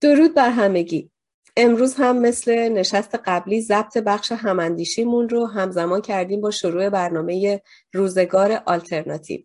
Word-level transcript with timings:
درود 0.00 0.34
بر 0.34 0.50
همگی. 0.50 1.10
امروز 1.56 1.94
هم 1.94 2.18
مثل 2.18 2.68
نشست 2.68 3.14
قبلی 3.14 3.60
ضبط 3.60 3.98
بخش 3.98 4.32
هماندیشیمون 4.32 5.28
رو 5.28 5.46
همزمان 5.46 6.00
کردیم 6.00 6.40
با 6.40 6.50
شروع 6.50 6.88
برنامه 6.88 7.62
روزگار 7.92 8.62
آلترناتیو. 8.66 9.40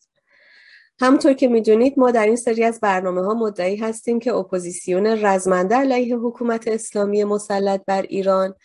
همونطور 1.00 1.34
که 1.34 1.48
می‌دونید 1.48 1.94
ما 1.98 2.12
در 2.12 2.26
این 2.26 2.36
سری 2.36 2.64
از 2.64 2.80
برنامه 2.80 3.26
ها 3.26 3.34
مدعی 3.34 3.76
هستیم 3.76 4.20
که 4.20 4.34
اپوزیسیون 4.34 5.08
رزمنده 5.08 5.76
علیه 5.76 6.16
حکومت 6.16 6.68
اسلامی 6.68 7.24
مسلط 7.24 7.81
بر 7.88 8.02
ایران 8.02 8.56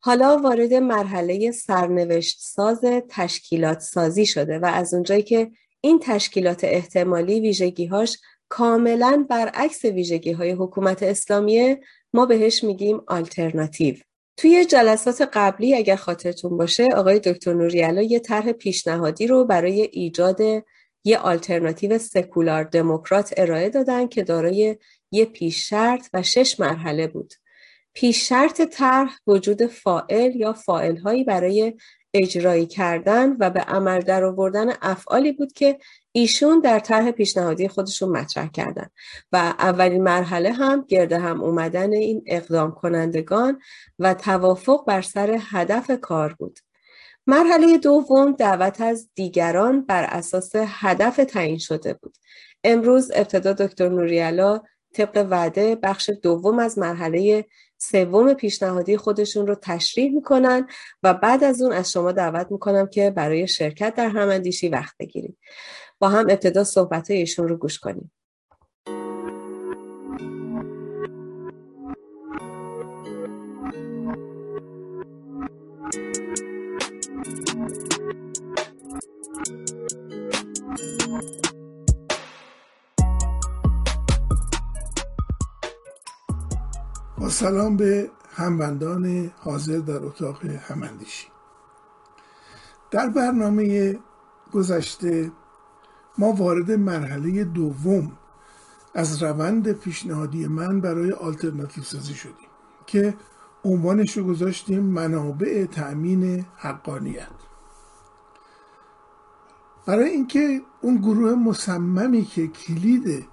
حالا 0.00 0.36
وارد 0.36 0.74
مرحله 0.74 1.50
سرنوشت 1.50 2.38
ساز 2.40 2.80
تشکیلات 3.08 3.80
سازی 3.80 4.26
شده 4.26 4.58
و 4.58 4.66
از 4.66 4.94
اونجایی 4.94 5.22
که 5.22 5.50
این 5.80 6.00
تشکیلات 6.02 6.64
احتمالی 6.64 7.40
ویژگیهاش 7.40 8.18
کاملا 8.52 9.26
برعکس 9.30 9.84
ویژگی 9.84 10.32
های 10.32 10.50
حکومت 10.50 11.02
اسلامیه 11.02 11.80
ما 12.12 12.26
بهش 12.26 12.64
میگیم 12.64 13.00
آلترناتیو. 13.06 13.94
توی 14.36 14.64
جلسات 14.64 15.28
قبلی 15.32 15.74
اگر 15.74 15.96
خاطرتون 15.96 16.56
باشه 16.56 16.88
آقای 16.94 17.18
دکتر 17.18 17.52
نوریالا 17.52 18.02
یه 18.02 18.18
طرح 18.18 18.52
پیشنهادی 18.52 19.26
رو 19.26 19.44
برای 19.44 19.82
ایجاد 19.92 20.40
یه 21.04 21.18
آلترناتیو 21.18 21.98
سکولار 21.98 22.64
دموکرات 22.64 23.34
ارائه 23.36 23.68
دادن 23.68 24.08
که 24.08 24.22
دارای 24.22 24.76
یه 25.10 25.24
پیش 25.24 25.68
شرط 25.68 26.08
و 26.12 26.22
شش 26.22 26.60
مرحله 26.60 27.06
بود. 27.06 27.34
پیش 27.94 28.28
شرط 28.28 28.62
طرح 28.62 29.18
وجود 29.26 29.66
فائل 29.66 30.36
یا 30.36 30.52
فائل 30.52 30.96
هایی 30.96 31.24
برای 31.24 31.74
اجرایی 32.14 32.66
کردن 32.66 33.36
و 33.40 33.50
به 33.50 33.60
عمل 33.60 34.00
در 34.00 34.24
آوردن 34.24 34.72
افعالی 34.82 35.32
بود 35.32 35.52
که 35.52 35.78
ایشون 36.12 36.60
در 36.60 36.78
طرح 36.78 37.10
پیشنهادی 37.10 37.68
خودشون 37.68 38.08
مطرح 38.08 38.48
کردن. 38.48 38.86
و 39.32 39.36
اولین 39.58 40.02
مرحله 40.02 40.52
هم 40.52 40.84
گرده 40.88 41.18
هم 41.18 41.42
اومدن 41.42 41.92
این 41.92 42.22
اقدام 42.26 42.72
کنندگان 42.72 43.60
و 43.98 44.14
توافق 44.14 44.84
بر 44.86 45.02
سر 45.02 45.38
هدف 45.40 45.90
کار 46.00 46.34
بود. 46.38 46.58
مرحله 47.26 47.78
دوم 47.78 48.32
دعوت 48.32 48.80
از 48.80 49.10
دیگران 49.14 49.84
بر 49.84 50.04
اساس 50.04 50.52
هدف 50.54 51.16
تعیین 51.16 51.58
شده 51.58 51.94
بود. 51.94 52.16
امروز 52.64 53.10
ابتدا 53.14 53.52
دکتر 53.52 53.88
نوریالا 53.88 54.60
طبق 54.92 55.26
وعده 55.30 55.76
بخش 55.76 56.10
دوم 56.22 56.58
از 56.58 56.78
مرحله 56.78 57.46
سوم 57.90 58.34
پیشنهادی 58.34 58.96
خودشون 58.96 59.46
رو 59.46 59.54
تشریح 59.54 60.12
می‌کنن 60.14 60.66
و 61.02 61.14
بعد 61.14 61.44
از 61.44 61.62
اون 61.62 61.72
از 61.72 61.92
شما 61.92 62.12
دعوت 62.12 62.46
می‌کنم 62.50 62.86
که 62.86 63.10
برای 63.10 63.48
شرکت 63.48 63.94
در 63.94 64.08
هماندیشی 64.08 64.68
وقت 64.68 64.94
بگیرید. 64.98 65.38
با 65.98 66.08
هم 66.08 66.30
ابتدا 66.30 66.64
صحبت 66.64 67.10
ایشون 67.10 67.48
رو 67.48 67.56
گوش 67.56 67.78
کنیم. 67.78 68.12
با 87.18 87.28
سلام 87.28 87.76
به 87.76 88.10
هموندان 88.34 89.32
حاضر 89.36 89.78
در 89.78 90.04
اتاق 90.04 90.44
هماندیشی. 90.44 91.28
در 92.90 93.08
برنامه 93.08 93.98
گذشته 94.52 95.32
ما 96.18 96.32
وارد 96.32 96.70
مرحله 96.70 97.44
دوم 97.44 98.12
از 98.94 99.22
روند 99.22 99.72
پیشنهادی 99.72 100.46
من 100.46 100.80
برای 100.80 101.12
آلترناتیو 101.12 101.84
سازی 101.84 102.14
شدیم 102.14 102.48
که 102.86 103.14
عنوانش 103.64 104.16
رو 104.16 104.24
گذاشتیم 104.24 104.82
منابع 104.82 105.66
تأمین 105.66 106.46
حقانیت. 106.56 107.28
برای 109.86 110.10
اینکه 110.10 110.62
اون 110.80 110.96
گروه 110.96 111.34
مصممی 111.34 112.24
که 112.24 112.46
کلید 112.46 113.26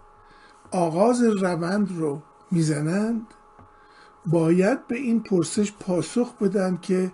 آغاز 0.72 1.24
روند 1.24 1.98
رو 1.98 2.22
می‌زنند 2.52 3.28
باید 4.26 4.88
به 4.88 4.96
این 4.96 5.24
پرسش 5.24 5.72
پاسخ 5.72 6.34
بدن 6.34 6.78
که 6.82 7.12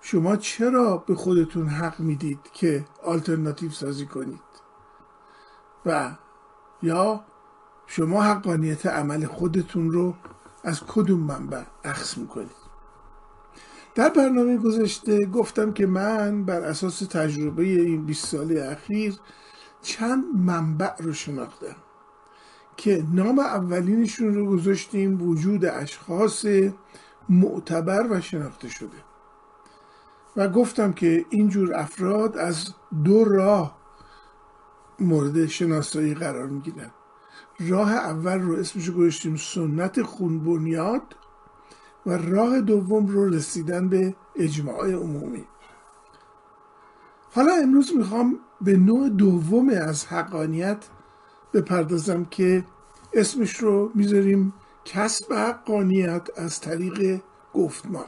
شما 0.00 0.36
چرا 0.36 0.96
به 0.96 1.14
خودتون 1.14 1.68
حق 1.68 2.00
می‌دید 2.00 2.40
که 2.52 2.84
آلترناتیو 3.04 3.70
سازی 3.70 4.06
کنید 4.06 4.40
و 5.86 6.10
یا 6.82 7.24
شما 7.86 8.22
حقانیت 8.22 8.86
عمل 8.86 9.26
خودتون 9.26 9.90
رو 9.90 10.14
از 10.64 10.80
کدوم 10.86 11.20
منبع 11.20 11.62
اخص 11.84 12.18
می‌کنید؟ 12.18 12.64
در 13.94 14.08
برنامه 14.08 14.56
گذشته 14.56 15.26
گفتم 15.26 15.72
که 15.72 15.86
من 15.86 16.44
بر 16.44 16.60
اساس 16.60 16.98
تجربه 16.98 17.62
این 17.62 18.04
20 18.06 18.26
ساله 18.26 18.68
اخیر 18.72 19.18
چند 19.82 20.24
منبع 20.34 20.96
رو 20.98 21.12
شناختم. 21.12 21.76
که 22.76 23.04
نام 23.12 23.38
اولینشون 23.38 24.34
رو 24.34 24.46
گذاشتیم 24.46 25.22
وجود 25.22 25.64
اشخاص 25.64 26.46
معتبر 27.28 28.06
و 28.10 28.20
شناخته 28.20 28.68
شده. 28.68 28.96
و 30.36 30.48
گفتم 30.48 30.92
که 30.92 31.24
اینجور 31.30 31.74
افراد 31.74 32.38
از 32.38 32.68
دو 33.04 33.24
راه 33.24 33.78
مورد 35.00 35.46
شناسایی 35.46 36.14
قرار 36.14 36.46
می‌گیرن. 36.46 36.90
راه 37.60 37.92
اول 37.92 38.40
رو 38.40 38.54
اسمش 38.54 38.90
گذاشتیم 38.90 39.36
سنت 39.36 40.02
خونبنیاد 40.02 41.02
و 42.06 42.16
راه 42.16 42.60
دوم 42.60 43.06
رو 43.06 43.28
رسیدن 43.28 43.88
به 43.88 44.14
اجماع 44.36 44.92
عمومی. 44.92 45.44
حالا 47.34 47.52
امروز 47.62 47.96
می‌خوام 47.96 48.38
به 48.60 48.76
نوع 48.76 49.08
دوم 49.08 49.68
از 49.68 50.06
حقانیت 50.06 50.84
بپردازم 51.54 52.24
که 52.24 52.64
اسمش 53.12 53.56
رو 53.56 53.90
می‌ذاریم 53.94 54.52
کسب 54.84 55.32
حقانیت 55.32 56.28
از 56.36 56.60
طریق 56.60 57.20
گفتمان. 57.54 58.06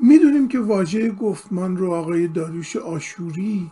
می‌دونیم 0.00 0.48
که 0.48 0.60
واژه 0.60 1.10
گفتمان 1.10 1.76
رو 1.76 1.92
آقای 1.92 2.28
داریوش 2.28 2.76
آشوری 2.76 3.70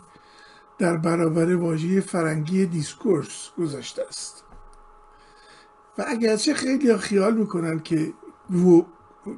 در 0.77 0.97
برابر 0.97 1.55
واژه 1.55 2.01
فرنگی 2.01 2.65
دیسکورس 2.65 3.49
گذاشته 3.57 4.03
است. 4.07 4.43
و 5.97 6.05
اگرچه 6.07 6.53
خیلی 6.53 6.97
خیال 6.97 7.37
می‌کنن 7.37 7.79
که 7.79 8.13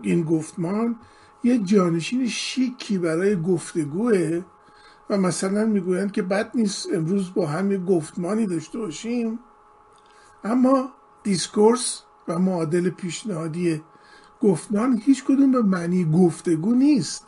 این 0.02 0.24
گفتمان 0.24 0.96
یه 1.44 1.58
جانشین 1.58 2.28
شیکی 2.28 2.98
برای 2.98 3.42
گفتگوه 3.42 4.44
و 5.10 5.18
مثلا 5.18 5.66
می‌گویند 5.66 6.12
که 6.12 6.22
بد 6.22 6.52
نیست 6.56 6.94
امروز 6.94 7.34
با 7.34 7.48
هم 7.48 7.72
یه 7.72 7.78
گفتمانی 7.78 8.46
داشته 8.46 8.80
باشیم. 8.80 9.40
اما 10.44 10.90
discourse 11.24 12.04
و 12.28 12.40
معادل 12.40 12.90
پیشنهادی 12.90 13.84
گفتمان 14.42 15.02
هیچ 15.06 15.24
کدوم 15.24 15.52
به 15.52 15.62
معنی 15.62 16.06
گفتگو 16.06 16.76
نیست. 16.76 17.26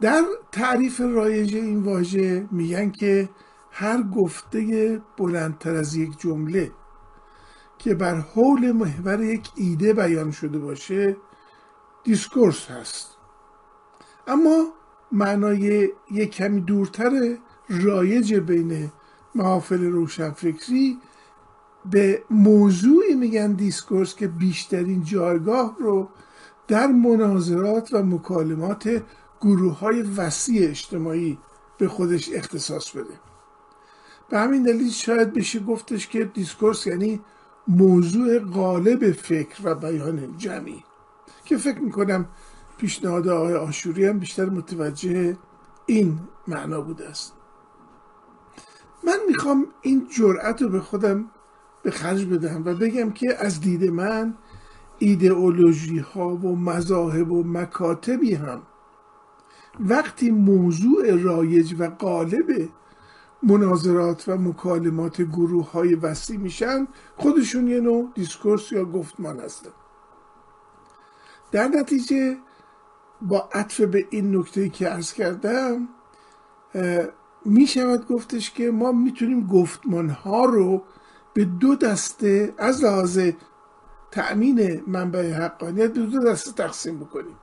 در 0.00 0.24
تعریف 0.52 1.00
رایج 1.00 1.54
این 1.54 1.82
واژه 1.82 2.48
میگن 2.50 2.90
که 2.90 3.28
هر 3.70 4.02
گفته 4.02 5.02
بلندتر 5.16 5.74
از 5.74 5.94
یک 5.94 6.18
جمله 6.18 6.72
که 7.78 7.94
بر 7.94 8.14
حول 8.14 8.72
محور 8.72 9.22
یک 9.22 9.50
ایده 9.54 9.92
بیان 9.92 10.30
شده 10.30 10.58
باشه 10.58 11.16
discourse 12.04 12.70
هست. 12.70 13.16
اما 14.26 14.72
معنای 15.12 15.88
یک 16.10 16.30
کمی 16.30 16.60
دورتر 16.60 17.36
رایج 17.68 18.34
بین 18.34 18.92
محافل 19.34 19.84
روشنفکری 19.84 20.98
به 21.90 22.22
موضوعی 22.30 23.14
میگن 23.14 23.52
discourse 23.52 24.14
که 24.14 24.28
بیشترین 24.28 25.04
جایگاه 25.04 25.76
رو 25.80 26.08
در 26.68 26.86
مناظرات 26.86 27.92
و 27.92 28.02
مکالمات 28.02 29.02
گروه 29.40 29.78
های 29.78 30.02
وسیع 30.02 30.68
اجتماعی 30.68 31.38
به 31.78 31.88
خودش 31.88 32.30
اختصاص 32.32 32.90
بده. 32.90 33.14
به 34.30 34.38
همین 34.38 34.62
دلیل 34.62 34.90
شاید 34.90 35.32
بشه 35.32 35.60
گفتش 35.60 36.08
که 36.08 36.24
discourse 36.24 36.86
یعنی 36.86 37.20
موضوع 37.68 38.38
غالب 38.38 39.12
فکر 39.12 39.60
و 39.64 39.74
بیان 39.74 40.34
جمعی. 40.38 40.84
که 41.44 41.56
فکر 41.56 41.78
می‌کنم 41.78 42.28
پیشنهاد 42.78 43.28
آقای 43.28 43.54
آشوری 43.54 44.04
هم 44.04 44.18
بیشتر 44.18 44.48
متوجه 44.48 45.36
این 45.86 46.20
معنا 46.48 46.80
بوده 46.80 47.08
است. 47.08 47.34
من 49.04 49.18
می‌خوام 49.28 49.66
این 49.82 50.08
جرأت 50.16 50.62
رو 50.62 50.68
به 50.68 50.80
خودم 50.80 51.30
به 51.82 51.90
خرج 51.90 52.24
بدم 52.24 52.62
و 52.64 52.74
بگم 52.74 53.10
که 53.10 53.44
از 53.44 53.60
دید 53.60 53.84
من 53.84 54.34
ایدئولوژی 54.98 55.98
ها 55.98 56.28
و 56.28 56.56
مذاهب 56.56 57.32
و 57.32 57.44
مکاتبی 57.44 58.34
هم 58.34 58.62
وقتی 59.80 60.30
موضوع 60.30 61.22
رایج 61.22 61.74
و 61.78 61.88
غالب 61.88 62.68
مناظرات 63.42 64.28
و 64.28 64.36
مکالمات 64.36 65.22
گروه 65.22 65.70
های 65.70 65.94
وسیع 65.94 66.38
میشن 66.38 66.88
خودشون 67.16 67.68
یه 67.68 67.80
نوع 67.80 68.10
دیسکورس 68.14 68.72
یا 68.72 68.84
گفتمان 68.84 69.40
هستن. 69.40 69.70
در 71.52 71.68
نتیجه 71.68 72.36
با 73.22 73.48
عطف 73.52 73.80
به 73.80 74.06
این 74.10 74.36
نکته 74.36 74.68
که 74.68 74.92
ارز 74.92 75.12
کردم 75.12 75.88
می 77.44 77.66
شود 77.66 78.08
گفتش 78.08 78.50
که 78.50 78.70
ما 78.70 78.92
می‌تونیم 78.92 79.46
گفتمان 79.46 80.08
ها 80.08 80.44
رو 80.44 80.82
به 81.34 81.44
دو 81.44 81.74
دسته 81.74 82.54
از 82.58 82.84
لحاظ 82.84 83.20
تأمین 84.10 84.82
منبع 84.86 85.32
حقانیت 85.32 85.92
به 85.92 86.00
دو 86.00 86.18
دسته 86.18 86.52
تقسیم 86.52 86.98
بکنیم. 86.98 87.36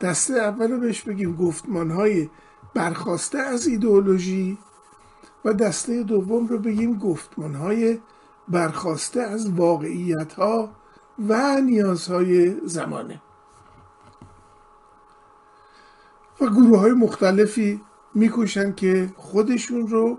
دسته 0.00 0.34
اول 0.34 0.70
رو 0.70 0.80
بهش 0.80 1.02
بگیم 1.02 1.36
گفتمان 1.36 1.90
های 1.90 2.30
برخواسته 2.74 3.38
از 3.38 3.66
ایدئولوژی 3.66 4.58
و 5.44 5.52
دسته 5.52 6.02
دوم 6.02 6.46
رو 6.46 6.58
بگیم 6.58 6.98
گفتمان 6.98 7.54
های 7.54 7.98
برخواسته 8.48 9.20
از 9.20 9.50
واقعیت 9.50 10.32
ها 10.32 10.70
و 11.28 11.60
نیازهای 11.60 12.66
زمانه. 12.66 13.22
و 16.40 16.46
گروه 16.46 16.78
های 16.78 16.92
مختلفی 16.92 17.80
میکوشن 18.14 18.72
که 18.72 19.10
خودشون 19.16 19.86
رو 19.86 20.18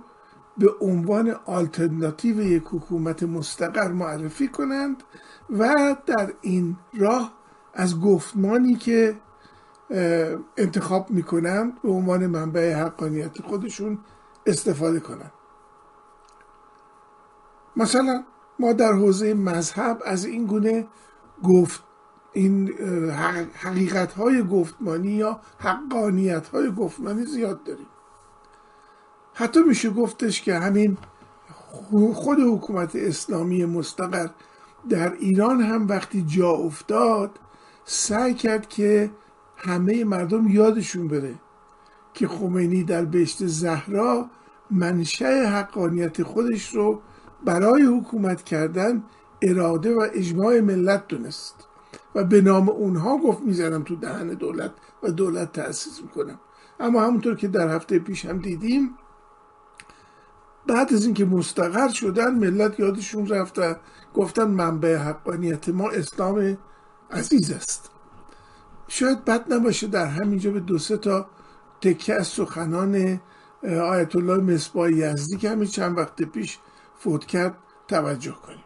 به 0.57 0.69
عنوان 0.81 1.35
آلترناتیو 1.45 2.41
یک 2.41 2.63
حکومت 2.65 3.23
مستقر 3.23 3.91
معرفی 3.91 4.47
کنند 4.47 5.03
و 5.49 5.95
در 6.05 6.33
این 6.41 6.77
راه 6.97 7.33
از 7.73 7.99
گفتمانی 8.01 8.75
که 8.75 9.15
انتخاب 10.57 11.11
می‌کنند 11.11 11.81
به 11.81 11.89
عنوان 11.89 12.27
منبع 12.27 12.73
حقانیت 12.73 13.41
خودشون 13.41 13.99
استفاده 14.45 14.99
کنند. 14.99 15.31
مثلا 17.75 18.23
ما 18.59 18.73
در 18.73 18.93
حوزه 18.93 19.33
مذهب 19.33 20.01
از 20.05 20.25
این 20.25 20.45
گونه 20.45 20.87
گفت 21.43 21.83
این 22.33 22.69
حقیقت 23.53 24.11
های 24.11 24.43
گفتمانی 24.43 25.11
یا 25.11 25.39
حقانیت 25.59 26.47
های 26.47 26.71
گفتمانی 26.71 27.25
زیاد 27.25 27.63
داریم. 27.63 27.87
حتی 29.33 29.63
میشه 29.63 29.89
گفتش 29.89 30.41
که 30.41 30.55
همین 30.55 30.97
خود 32.13 32.39
حکومت 32.39 32.95
اسلامی 32.95 33.65
مستقر 33.65 34.29
در 34.89 35.13
ایران 35.13 35.61
هم 35.61 35.87
وقتی 35.87 36.21
جا 36.27 36.49
افتاد 36.49 37.31
سعی 37.85 38.33
کرد 38.33 38.69
که 38.69 39.11
همه 39.57 40.03
مردم 40.03 40.47
یادشون 40.47 41.07
بره 41.07 41.35
که 42.13 42.27
خمینی 42.27 42.83
در 42.83 43.05
بهشت 43.05 43.45
زهرا 43.45 44.29
منشأ 44.71 45.45
حقانیت 45.45 46.23
خودش 46.23 46.75
رو 46.75 47.01
برای 47.45 47.83
حکومت 47.83 48.43
کردن 48.43 49.03
اراده 49.41 49.95
و 49.95 50.07
اجماع 50.13 50.59
ملت 50.59 51.07
دونست. 51.07 51.68
و 52.15 52.23
به 52.23 52.41
نام 52.41 52.69
اونها 52.69 53.17
گفت 53.17 53.41
می‌زنم 53.41 53.83
تو 53.83 53.95
دهن 53.95 54.27
دولت 54.27 54.71
و 55.03 55.11
دولت 55.11 55.51
تأسیس 55.51 56.01
می‌کنم. 56.01 56.39
اما 56.79 57.01
همونطور 57.01 57.35
که 57.35 57.47
در 57.47 57.75
هفته 57.75 57.99
پیش 57.99 58.25
هم 58.25 58.37
دیدیم 58.37 58.97
بعد 60.67 60.93
از 60.93 61.05
اینکه 61.05 61.25
مستقر 61.25 61.89
شدن 61.89 62.35
ملت 62.35 62.79
یادشون 62.79 63.27
رفت 63.27 63.59
و 63.59 63.75
گفتن 64.13 64.47
منبع 64.47 64.95
حقانیت 64.95 65.69
ما 65.69 65.89
اسلام 65.89 66.57
عزیز 67.11 67.51
است. 67.51 67.91
شاید 68.87 69.25
بد 69.25 69.53
نباشه 69.53 69.87
در 69.87 70.05
همینجا 70.05 70.51
به 70.51 70.59
دو 70.59 70.77
سه 70.77 70.97
تا 70.97 71.25
تکه 71.81 72.13
از 72.13 72.27
سخنان 72.27 73.21
آیت 73.63 74.15
الله 74.15 74.37
مصباح 74.37 74.91
یزدی 74.91 75.37
که 75.37 75.49
همین 75.49 75.67
چند 75.67 75.97
وقت 75.97 76.23
پیش 76.23 76.59
فوت 76.99 77.25
کرد 77.25 77.57
توجه 77.87 78.31
کنیم. 78.31 78.63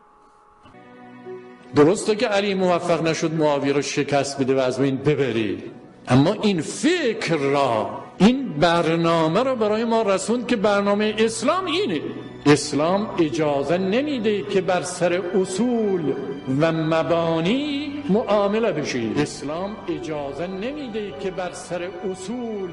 درسته 1.76 2.16
که 2.16 2.28
علی 2.28 2.54
موفق 2.54 3.08
نشد 3.08 3.34
معاویه 3.34 3.74
رو 3.74 3.82
شکست 3.82 4.42
بده 4.42 4.56
و 4.56 4.60
از 4.60 4.80
بین 4.80 4.98
ببری. 4.98 5.64
اما 6.08 6.34
این 6.42 6.62
فکر 6.62 7.38
را 7.38 7.90
این 8.18 8.54
برنامه 8.54 9.44
رو 9.44 9.56
برای 9.56 9.84
ما 9.84 10.02
رسوند 10.02 10.48
که 10.48 10.56
برنامه 10.56 11.16
اسلام 11.18 11.66
اینه. 11.66 12.02
اسلام 12.46 13.10
اجازه 13.20 13.78
نمیده 13.78 14.42
که 14.42 14.62
بر 14.62 14.82
سر 14.82 15.22
اصول 15.42 16.14
و 16.62 16.72
مبانی 16.72 17.94
معامله 18.10 18.72
بشید 18.72 19.20
اسلام 19.20 19.76
اجازه 19.90 20.48
نمیده 20.48 21.14
که 21.20 21.32
بر 21.32 21.52
سر 21.54 21.88
اصول 22.12 22.70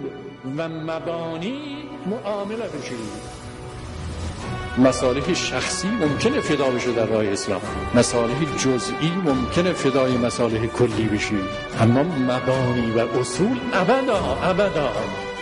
و 0.56 0.68
مبانی 0.68 1.60
معامله 2.06 2.64
بشید 2.64 3.39
مصالح 4.80 5.34
شخصی 5.34 5.88
ممکنه 5.88 6.40
فدا 6.40 6.70
بشه 6.70 6.92
در 6.92 7.06
راه 7.06 7.24
اسلام. 7.24 7.60
مصالح 7.94 8.56
جزئی 8.58 9.12
ممکنه 9.24 9.72
فدای 9.72 10.12
مصالح 10.12 10.66
کلی 10.66 11.04
بشه. 11.04 11.34
اما 11.80 12.02
مبانی 12.02 12.90
و 12.90 13.18
اصول 13.20 13.58
ابدا 13.72 14.38
ابدا. 14.42 14.92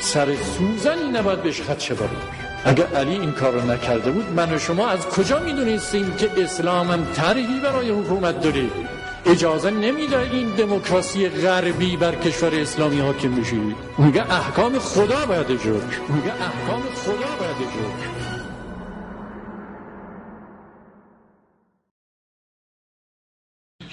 سر 0.01 0.27
سوزنی 0.59 1.09
نباید 1.13 1.43
بهش 1.43 1.61
خدشه 1.61 1.95
برید 1.95 2.49
اگر 2.65 2.87
علی 2.87 3.11
این 3.11 3.33
کار 3.33 3.53
رو 3.53 3.71
نکرده 3.71 4.11
بود 4.11 4.33
من 4.37 4.55
و 4.55 4.59
شما 4.59 4.89
از 4.89 5.07
کجا 5.07 5.39
می‌دونستیم 5.39 6.15
که 6.17 6.31
اسلام 6.37 6.91
هم 6.91 7.07
طرحی 7.15 7.61
برای 7.61 7.91
حکومت 7.91 8.41
داره؟ 8.41 8.65
اجازه 9.27 9.71
نمیده 9.71 10.19
این 10.21 10.49
دموکراسی 10.49 11.29
غربی 11.29 11.97
بر 11.97 12.15
کشور 12.15 12.55
اسلامی 12.55 13.01
حاکم 13.01 13.35
بشه. 13.35 13.57
میگه 13.99 14.33
احکام 14.33 14.79
خدا 14.79 15.27
باید 15.27 15.51
اجرا 15.51 15.81
میگه 16.09 16.33
احکام 16.33 16.83
خدا 17.05 17.31
باید 17.41 17.57
اجرا 17.57 18.18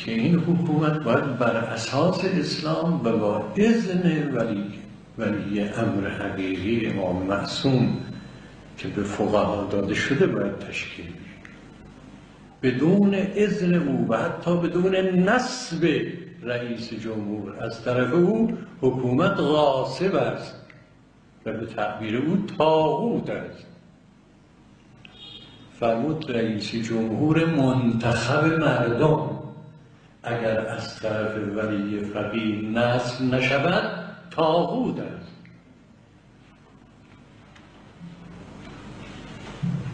که 0.05 0.11
این 0.11 0.35
حکومت 0.35 1.03
باید 1.03 1.37
بر 1.37 1.57
اساس 1.57 2.25
اسلام 2.25 3.01
و 3.03 3.17
با 3.17 3.53
اذن 3.55 4.33
ولی 4.33 4.63
ولی 5.17 5.61
امر 5.61 6.09
حقیقی 6.09 6.87
امام 6.87 7.23
معصوم 7.23 7.97
که 8.77 8.87
به 8.87 9.03
فقها 9.03 9.67
داده 9.71 9.93
شده 9.93 10.27
باید 10.27 10.59
تشکیل 10.59 11.13
بدون 12.63 13.15
اذن 13.15 13.73
او 13.73 14.07
و 14.09 14.17
حتی 14.17 14.57
بدون 14.57 14.95
نصب 14.95 16.01
رئیس 16.43 16.93
جمهور 16.93 17.63
از 17.63 17.83
طرف 17.83 18.13
او 18.13 18.57
حکومت 18.81 19.39
غاصب 19.39 20.15
است 20.15 20.61
و 21.45 21.53
به 21.53 21.65
تعبیر 21.65 22.17
او 22.17 22.37
تاغوت 22.57 23.29
است. 23.29 23.65
فرمود 25.79 26.31
رئیس 26.31 26.75
جمهور 26.75 27.45
منتخب 27.45 28.45
مردم 28.45 29.34
اگر 30.25 30.59
از 30.67 30.99
طرف 30.99 31.31
ولی 31.55 31.99
فقیه 31.99 32.69
نصب 32.69 33.23
نشود 33.33 34.05
تاغوت 34.31 34.99
است. 34.99 35.31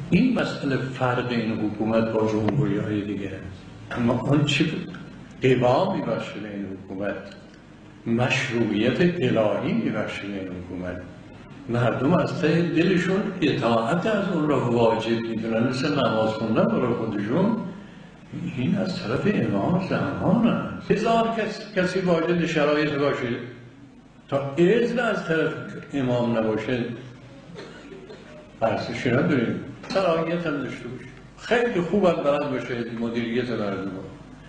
این 0.09 0.39
مسئله 0.39 0.77
فرق 0.77 1.27
این 1.29 1.59
حکومت 1.59 2.03
با 2.03 2.27
جمهوری 2.27 2.77
های 2.77 3.01
دیگه 3.01 3.27
است. 3.27 3.99
اما 3.99 4.13
آن 4.13 4.37
بود؟ 4.37 4.97
قوا 5.41 5.85
به 5.85 6.49
این 6.53 6.65
حکومت؟ 6.65 7.15
مشروعیت 8.07 9.01
الهی 9.01 9.73
میبخشه 9.73 10.27
به 10.27 10.33
این 10.33 10.47
حکومت. 10.47 11.01
مردم 11.69 12.13
از 12.13 12.41
ته 12.41 12.61
دلشون 12.61 13.21
اطاعت 13.41 14.05
از 14.05 14.29
اون 14.33 14.47
را 14.47 14.69
واجب 14.69 15.19
می‌دونن. 15.21 15.67
مثل 15.67 15.93
نماز 15.93 16.29
خوندن 16.29 16.63
برای 16.63 16.93
خودشون 16.93 17.57
این 18.57 18.77
از 18.77 19.03
طرف 19.03 19.21
امام 19.33 19.87
زمان. 19.89 20.69
هزار 20.89 21.35
کس، 21.37 21.73
کسی 21.75 21.99
واجد 21.99 22.45
شرایط 22.45 22.93
باشه. 22.93 23.29
تا 24.29 24.53
اذن 24.57 24.99
از 24.99 25.25
طرف 25.27 25.53
امام 25.93 26.37
نباشه. 26.37 26.85
بحثش 28.59 29.07
نداریم 29.07 29.63
صلاحیت 29.89 30.47
هم 30.47 30.57
داشته 30.57 30.87
باشه. 30.87 31.09
خیلی 31.37 31.81
خوب 31.81 32.05
هم 32.05 32.23
بلد 32.23 32.51
باشه. 32.51 32.91
مدیریت 32.99 33.49
مردم 33.49 33.91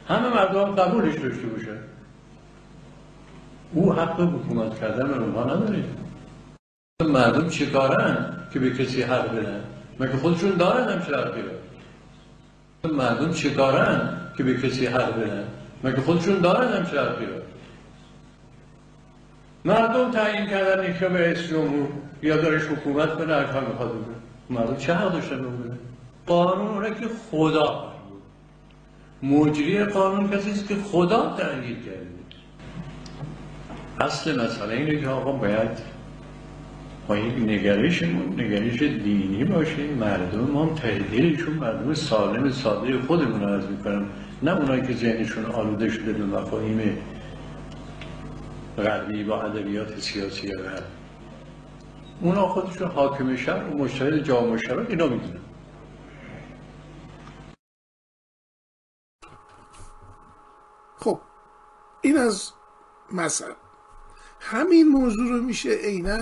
همه 0.09 0.29
مردم 0.29 0.65
قبولش 0.65 1.15
داشته 1.15 1.47
باشه. 1.47 1.79
او 3.73 3.93
حق 3.93 4.21
حکومت 4.21 4.81
کردن 4.81 5.09
به 5.09 5.19
اونها 5.19 5.45
نداره. 5.45 5.85
مردم 7.01 7.49
چیکارن 7.49 8.37
که 8.53 8.59
به 8.59 8.71
کسی 8.71 9.03
حق 9.03 9.37
بدن؟ 9.37 9.61
مگه 10.01 10.17
خودشون 10.17 10.51
دارن 10.51 10.89
هم 10.89 10.99
حق 10.99 11.33
بدن 11.33 11.62
مردم 12.85 13.33
چیکارن 13.33 14.09
که 14.37 14.43
به 14.43 14.55
کسی 14.55 14.87
حق 14.87 15.17
بدن؟ 15.17 15.45
مگه 15.85 16.01
خودشون 16.01 16.41
دارن 16.41 16.73
هم 16.73 16.83
حق 16.83 17.19
بدن 17.19 17.43
مردم 19.65 20.11
تعیین 20.11 20.47
کردن 20.47 20.99
که 20.99 21.09
به 21.09 21.19
رئیس 21.19 21.49
جمهور. 21.49 21.89
یا 22.23 22.37
دارش 22.37 22.63
حکومت 22.63 23.15
کنه 23.15 23.35
هر 23.35 23.45
کار 23.45 23.65
بخواد 23.65 23.91
مردم 24.51 24.77
چه 24.77 24.95
حق 24.95 25.13
داشتن 25.13 25.39
بکنه 25.39 25.79
قانون 26.27 26.85
که 26.85 27.09
خدا 27.31 27.93
مجری 29.23 29.85
قانون 29.85 30.31
کسی 30.31 30.51
است 30.51 30.69
که 30.69 30.75
خدا 30.77 31.37
تعیین 31.39 31.77
کرده. 31.77 32.09
اصل 34.01 34.45
مسئله 34.45 34.75
اینه 34.75 35.01
که 35.01 35.09
آقا 35.09 35.33
باید 35.33 35.92
با 37.09 37.17
یک 37.17 37.35
نگرشمون 37.35 38.41
نگرش 38.41 38.83
دینی 38.83 39.45
باشه. 39.45 39.95
مردم 39.95 40.57
هم 40.57 40.75
تهدیلشون 40.75 41.55
مردم 41.55 41.95
سالم 41.95 42.51
ساده 42.51 42.99
خودمون 42.99 43.41
رو 43.41 43.47
عرض 43.47 43.67
می‌کنم. 43.67 44.07
نه 44.43 44.57
اونایی 44.57 44.83
که 44.83 44.95
ذهنشون 44.95 45.45
آلوده 45.45 45.91
شده 45.91 46.13
به 46.13 46.25
مفاهیم 46.25 46.99
غربی 48.79 49.25
با 49.25 49.43
ادبیات 49.43 50.01
سیاسی 50.01 50.53
غرب. 50.53 50.85
اونا 52.21 52.49
خودشون 52.49 52.89
حاکم 52.89 53.37
شهر 53.37 53.65
و 53.65 53.79
مشتهد 53.79 54.19
جامعه 54.19 54.59
شهر 54.59 54.79
اینا 54.79 55.07
می‌دونن. 55.07 55.41
خب 60.99 61.21
این 62.01 62.17
از 62.17 62.53
مثلا. 63.13 63.55
همین 64.41 64.89
موضوع 64.89 65.29
رو 65.29 65.43
میشه 65.43 65.71
عینا 65.71 66.19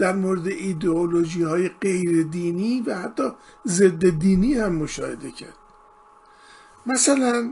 در 0.00 0.12
مورد 0.12 0.46
ایدئولوژی 0.46 1.42
های 1.42 1.68
غیر 1.68 2.22
دینی 2.22 2.80
و 2.80 2.94
حتی 2.94 3.30
ضد 3.66 4.08
دینی 4.08 4.54
هم 4.54 4.72
مشاهده 4.72 5.30
کرد. 5.30 5.56
مثلا 6.86 7.50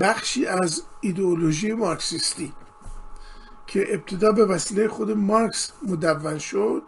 بخشی 0.00 0.46
از 0.46 0.82
ایدئولوژی 1.00 1.72
مارکسیستی 1.72 2.52
که 3.66 3.94
ابتدا 3.94 4.32
به 4.32 4.44
وسیله 4.44 4.88
خود 4.88 5.10
مارکس 5.10 5.72
مدون 5.82 6.38
شد 6.38 6.82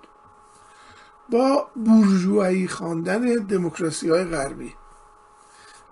با 1.30 1.68
بورژوایی 1.76 2.68
خواندن 2.68 3.34
دموکراسی 3.34 4.10
های 4.10 4.24
غربی 4.24 4.74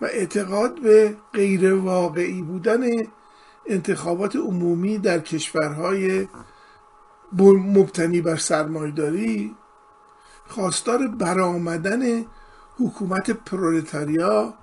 و 0.00 0.04
اعتقاد 0.04 0.80
به 0.80 1.16
غیر 1.32 1.74
واقعی 1.74 2.42
بودن 2.42 2.80
انتخابات 3.66 4.36
عمومی 4.36 4.98
در 4.98 5.18
کشورهای 5.18 6.28
مبتنی 7.32 8.20
بر 8.20 8.36
سرمایداری 8.36 9.56
خواستار 10.48 11.06
برآمدن 11.06 12.24
حکومت 12.78 13.30
پرولتاریا 13.30 14.54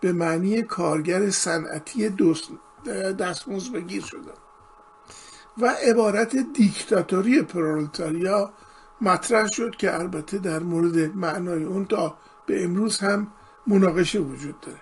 به 0.00 0.12
معنی 0.12 0.62
کارگر 0.62 1.30
صنعتی 1.30 2.08
دستمزد 3.18 3.72
بگیر 3.72 4.02
شدن 4.02 4.32
و 5.58 5.66
عبارت 5.66 6.36
دیکتاتوری 6.36 7.42
پرولتاریا 7.42 8.52
مطرح 9.00 9.46
شد 9.48 9.76
که 9.76 9.94
البته 10.00 10.38
در 10.38 10.58
مورد 10.58 11.16
معنای 11.16 11.64
اون 11.64 11.84
تا 11.84 12.16
به 12.46 12.64
امروز 12.64 12.98
هم 12.98 13.26
مناقشه 13.66 14.18
وجود 14.18 14.60
داره. 14.60 14.80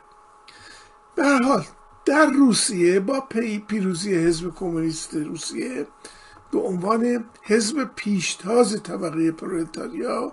به 1.15 1.25
هر 1.25 1.43
حال 1.43 1.65
در 2.05 2.27
روسیه 2.27 3.01
با 3.01 3.21
پیروزی 3.69 4.15
حزب 4.15 4.55
کمونیست 4.55 5.15
روسیه 5.15 5.87
به 6.53 6.59
عنوان 6.59 7.25
حزب 7.43 7.85
پیشتاز 7.97 8.83
طبقه 8.83 9.33
پرولتاریا 9.33 10.33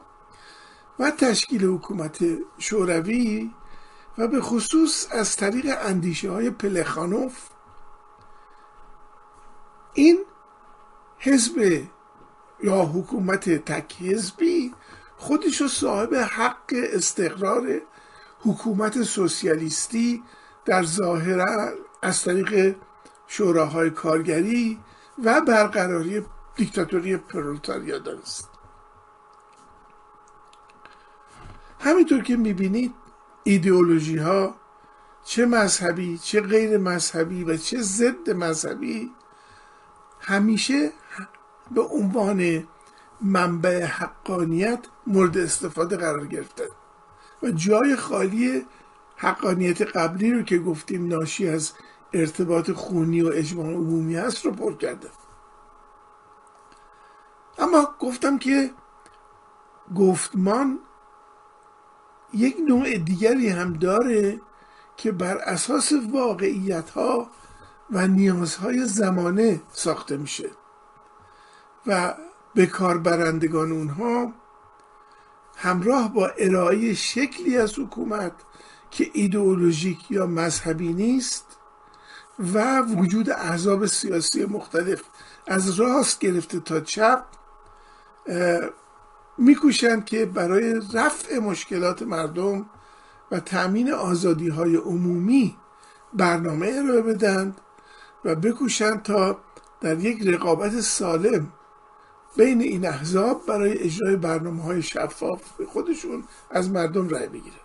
و 0.99 1.11
تشکیل 1.11 1.65
حکومت 1.65 2.25
شوروی 2.57 3.51
و 4.17 4.27
به 4.27 4.41
خصوص 4.41 5.07
از 5.11 5.35
طریق 5.35 5.75
اندیشه 5.81 6.31
های 6.31 6.49
پلخانوف. 6.49 7.49
این 9.93 10.17
حزب 11.19 11.87
یا 12.63 12.81
حکومت 12.81 13.49
تک 13.49 13.95
حزبی 14.01 14.73
خودش 15.17 15.61
رو 15.61 15.67
صاحب 15.67 16.15
حق 16.15 16.73
استقرار 16.93 17.81
حکومت 18.39 19.03
سوسیالیستی 19.03 20.23
در 20.65 20.83
ظاهر 20.83 21.45
از 22.01 22.23
طریق 22.23 22.75
شوراهای 23.27 23.89
کارگری 23.89 24.79
و 25.23 25.41
برقراری 25.41 26.25
دیکتاتوری 26.55 27.17
پرولتاریا 27.17 27.97
دانست 27.97 28.49
همینطور 31.79 32.23
که 32.23 32.35
می‌بینید 32.35 32.93
ایدئولوژی 33.43 34.17
ها 34.17 34.55
چه 35.25 35.45
مذهبی 35.45 36.17
چه 36.17 36.41
غیر 36.41 36.77
مذهبی 36.77 37.43
و 37.43 37.57
چه 37.57 37.81
ضد 37.81 38.29
مذهبی 38.29 39.11
همیشه 40.19 40.91
به 41.71 41.81
عنوان 41.81 42.67
منبع 43.21 43.85
حقانیت 43.85 44.79
مورد 45.07 45.37
استفاده 45.37 45.97
قرار 45.97 46.27
گرفتن 46.27 46.65
و 47.43 47.51
جای 47.51 47.95
خالی 47.95 48.65
حقانیت 49.15 49.81
قبلی 49.81 50.31
رو 50.31 50.41
که 50.41 50.57
گفتیم 50.57 51.07
ناشی 51.07 51.49
از 51.49 51.73
ارتباط 52.13 52.71
خونی 52.71 53.21
و 53.21 53.31
اجماع 53.33 53.65
عمومی 53.65 54.15
هست 54.15 54.45
رو 54.45 54.51
پر 54.51 54.75
کرده 54.75 55.09
اما 57.57 57.95
گفتم 57.99 58.37
که 58.37 58.71
گفتمان 59.95 60.79
یک 62.33 62.57
نوع 62.67 62.97
دیگری 62.97 63.49
هم 63.49 63.73
داره 63.73 64.41
که 64.97 65.11
بر 65.11 65.37
اساس 65.37 65.91
واقعیت 66.11 66.89
ها 66.89 67.27
و 67.91 68.07
نیازهای 68.07 68.85
زمانه 68.85 69.61
ساخته 69.71 70.17
میشه 70.17 70.49
و 71.87 72.13
به 72.53 72.65
کار 72.65 72.97
برندگان 72.97 73.71
اونها 73.71 74.33
همراه 75.55 76.13
با 76.13 76.27
ارائه 76.27 76.93
شکلی 76.93 77.57
از 77.57 77.79
حکومت 77.79 78.33
که 78.91 79.11
ایدئولوژیک 79.13 80.11
یا 80.11 80.25
مذهبی 80.25 80.93
نیست 80.93 81.46
و 82.39 82.81
وجود 82.81 83.29
احزاب 83.29 83.85
سیاسی 83.85 84.45
مختلف 84.45 85.01
از 85.47 85.79
راست 85.79 86.19
گرفته 86.19 86.59
تا 86.59 86.79
چپ 86.79 87.23
میکوشند 89.37 90.05
که 90.05 90.25
برای 90.25 90.81
رفع 90.93 91.39
مشکلات 91.39 92.01
مردم 92.01 92.69
و 93.31 93.39
تأمین 93.39 93.93
آزادی 93.93 94.49
های 94.49 94.75
عمومی 94.75 95.57
برنامه 96.13 96.73
ارائه 96.75 97.01
بدند 97.01 97.61
و 98.25 98.35
بکوشند 98.35 99.03
تا 99.03 99.39
در 99.81 99.99
یک 99.99 100.27
رقابت 100.27 100.81
سالم 100.81 101.51
بین 102.37 102.61
این 102.61 102.87
احزاب 102.87 103.45
برای 103.45 103.77
اجرای 103.77 104.15
برنامه 104.15 104.63
های 104.63 104.81
شفاف 104.81 105.41
خودشون 105.67 106.23
از 106.51 106.71
مردم 106.71 107.09
رأی 107.09 107.27
بگیرن 107.27 107.55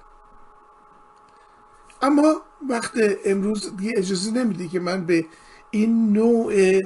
اما 2.02 2.42
وقت 2.70 2.92
امروز 3.24 3.76
دیگه 3.76 3.92
اجازه 3.96 4.30
نمیده 4.30 4.68
که 4.68 4.80
من 4.80 5.06
به 5.06 5.24
این 5.70 6.12
نوع 6.12 6.80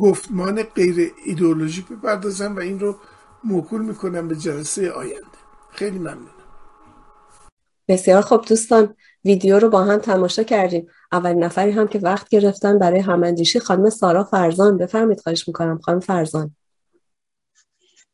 گفتمان 0.00 0.62
غیر 0.62 1.12
ایدئولوژیک 1.26 1.88
بپردازم 1.88 2.56
و 2.56 2.58
این 2.58 2.80
رو 2.80 2.96
موکول 3.44 3.84
می‌کنم 3.84 4.28
به 4.28 4.36
جلسه 4.36 4.90
آینده. 4.90 5.38
خیلی 5.70 5.98
ممنونم. 5.98 6.30
بسیار 7.88 8.22
خوب 8.22 8.44
دوستان 8.44 8.94
ویدیو 9.24 9.58
رو 9.58 9.68
با 9.68 9.84
هم 9.84 9.98
تماشا 9.98 10.42
کردیم. 10.42 10.86
اولین 11.12 11.44
نفری 11.44 11.70
هم 11.70 11.88
که 11.88 11.98
وقت 11.98 12.28
گرفتن 12.28 12.78
برای 12.78 13.00
هماندیشی 13.00 13.60
خانم 13.60 13.90
سارا 13.90 14.24
فرزان. 14.24 14.78
بفرمید 14.78 15.20
خواهش 15.20 15.48
می‌کنم 15.48 15.78
خانم 15.78 16.00
فرزان. 16.00 16.56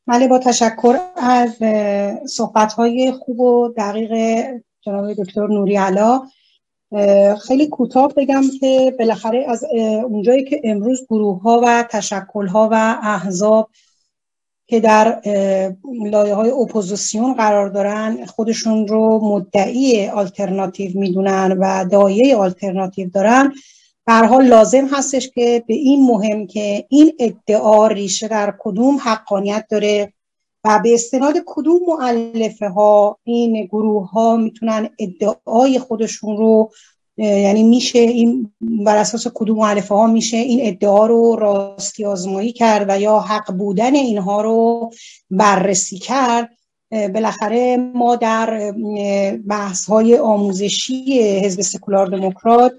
بله 0.06 0.28
با 0.28 0.38
تشکر 0.38 0.98
از 1.16 1.56
صحبت 2.30 2.72
های 2.72 3.12
خوب 3.12 3.40
و 3.40 3.74
دقیق 3.76 4.12
جناب 4.80 5.12
دکتر 5.12 5.46
نوری 5.46 5.76
علا. 5.76 6.22
خیلی 7.46 7.66
کوتاه 7.66 8.14
بگم 8.16 8.42
که 8.60 8.96
بالاخره 8.98 9.44
از 9.48 9.64
اونجایی 10.04 10.44
که 10.44 10.60
امروز 10.64 11.06
گروه 11.10 11.42
ها 11.42 11.60
و 11.64 11.84
تشکل 11.90 12.46
ها 12.46 12.68
و 12.72 12.98
احزاب 13.02 13.70
که 14.66 14.80
در 14.80 15.20
لایه 16.04 16.34
های 16.34 16.50
اپوزیسیون 16.50 17.34
قرار 17.34 17.68
دارن 17.68 18.26
خودشون 18.26 18.88
رو 18.88 19.20
مدعی 19.22 20.08
آلترناتیو 20.08 20.98
می‌دونن 20.98 21.56
و 21.60 21.84
داعیه 21.84 22.36
آلترناتیو 22.36 23.10
دارن 23.10 23.52
حال 24.06 24.46
لازم 24.46 24.86
هستش 24.86 25.30
که 25.30 25.64
به 25.66 25.74
این 25.74 26.06
مهم 26.06 26.46
که 26.46 26.86
این 26.88 27.12
ادعا 27.18 27.86
ریشه 27.86 28.28
در 28.28 28.54
کدوم 28.58 28.96
حقانیت 28.96 29.66
داره 29.70 30.12
و 30.64 30.80
به 30.82 30.94
استناد 30.94 31.34
کدوم 31.46 31.80
مؤلفه 31.88 32.68
ها 32.68 33.18
این 33.24 33.64
گروه 33.66 34.10
ها 34.10 34.36
می‌تونن 34.36 34.88
ادعای 34.98 35.78
خودشون 35.78 36.36
رو 36.36 36.70
یعنی 37.16 37.62
میشه 37.62 37.98
این 37.98 38.52
بر 38.60 38.96
اساس 38.96 39.26
کدوم 39.34 39.58
مؤلفه 39.58 39.94
ها 39.94 40.06
میشه 40.06 40.36
این 40.36 40.58
ادعا 40.62 41.06
رو 41.06 41.36
راستی 41.36 42.04
آزمایی 42.04 42.52
کرد 42.52 42.86
و 42.88 43.00
یا 43.00 43.18
حق 43.18 43.52
بودن 43.52 43.94
اینها 43.94 44.42
رو 44.42 44.90
بررسی 45.30 45.98
کرد. 45.98 46.50
بالاخره 46.90 47.76
ما 47.76 48.16
در 48.16 48.72
بحث 49.48 49.84
های 49.84 50.18
آموزشی 50.18 51.22
حزب 51.22 51.60
سکولار 51.60 52.06
دموکرات 52.06 52.72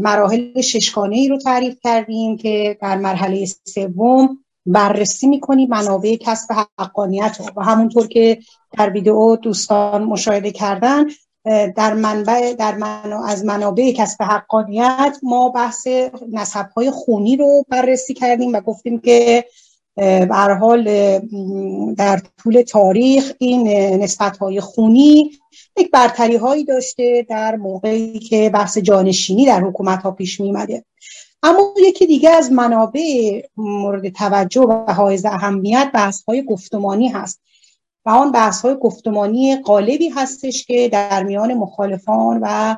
مراحل 0.00 0.60
ششگانه 0.60 1.16
ای 1.16 1.28
رو 1.28 1.38
تعریف 1.38 1.76
کردیم 1.84 2.36
که 2.36 2.78
در 2.82 2.96
مرحله 2.96 3.46
سوم 3.64 4.38
بررسی 4.66 5.26
می‌کنیم 5.26 5.68
منابع 5.68 6.16
کسب 6.20 6.52
حقانیت 6.78 7.36
رو. 7.38 7.46
و 7.56 7.64
همونطور 7.64 8.06
که 8.06 8.38
در 8.78 8.90
ویدئو 8.90 9.36
دوستان 9.36 10.04
مشاهده 10.04 10.50
کردن 10.50 11.04
در 11.76 11.94
منبع 11.94 12.54
در 12.54 12.74
منو 12.74 13.22
از 13.22 13.44
منابع 13.44 13.92
کسب 13.92 14.22
حقانیت 14.22 15.16
ما 15.22 15.48
بحث 15.48 15.86
نسب 16.32 16.68
های 16.76 16.90
خونی 16.90 17.36
رو 17.36 17.64
بررسی 17.68 18.14
کردیم 18.14 18.52
و 18.52 18.60
گفتیم 18.60 19.00
که 19.00 19.44
به 19.96 20.56
حال 20.60 20.84
در 21.94 22.20
طول 22.42 22.62
تاریخ 22.62 23.32
این 23.38 23.68
نسبت 24.02 24.36
های 24.36 24.60
خونی 24.60 25.30
یک 25.76 25.90
برتری 25.90 26.36
هایی 26.36 26.64
داشته 26.64 27.26
در 27.28 27.56
موقعی 27.56 28.18
که 28.18 28.50
بحث 28.54 28.78
جانشینی 28.78 29.46
در 29.46 29.60
حکومت 29.60 30.02
ها 30.02 30.10
پیش 30.10 30.40
می 30.40 30.52
اما 31.42 31.74
یکی 31.78 32.06
دیگه 32.06 32.30
از 32.30 32.52
منابع 32.52 33.42
مورد 33.56 34.08
توجه 34.08 34.60
و 34.60 34.92
حائز 34.92 35.24
اهمیت 35.24 35.90
بحث 35.94 36.22
های 36.22 36.44
گفتمانی 36.44 37.08
هست. 37.08 37.40
و 38.06 38.10
آن 38.10 38.32
بحث 38.32 38.60
های 38.60 38.74
گفتمانی 38.74 39.56
قالبی 39.56 40.08
هستش 40.08 40.66
که 40.66 40.88
در 40.88 41.22
میان 41.22 41.54
مخالفان 41.54 42.40
و 42.42 42.76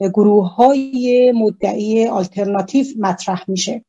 گروه 0.00 0.54
های 0.54 1.32
مدعی 1.32 2.06
آلترناتیو 2.06 2.86
مطرح 2.98 3.44
میشه. 3.48 3.84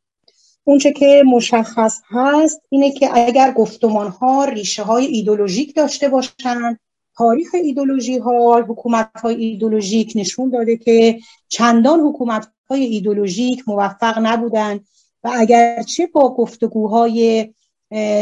اونچه 0.63 0.93
که 0.93 1.23
مشخص 1.25 2.01
هست 2.09 2.61
اینه 2.69 2.91
که 2.91 3.09
اگر 3.13 3.51
گفتمان 3.51 4.07
ها 4.07 4.45
ریشه 4.45 4.83
های 4.83 5.05
ایدولوژیک 5.05 5.75
داشته 5.75 6.09
باشند 6.09 6.79
تاریخ 7.17 7.47
ایدولوژی 7.53 8.17
ها 8.17 8.61
حکومت 8.67 9.09
های 9.23 9.35
ایدولوژیک 9.35 10.13
نشون 10.15 10.49
داده 10.49 10.77
که 10.77 11.19
چندان 11.47 11.99
حکومت 11.99 12.47
های 12.69 12.83
ایدولوژیک 12.83 13.63
موفق 13.67 14.19
نبودن 14.21 14.79
و 15.23 15.31
اگرچه 15.33 16.07
با 16.07 16.35
گفتگوهای 16.35 17.49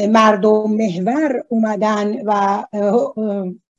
مردم 0.10 0.72
محور 0.72 1.44
اومدن 1.50 2.22
و 2.25 2.64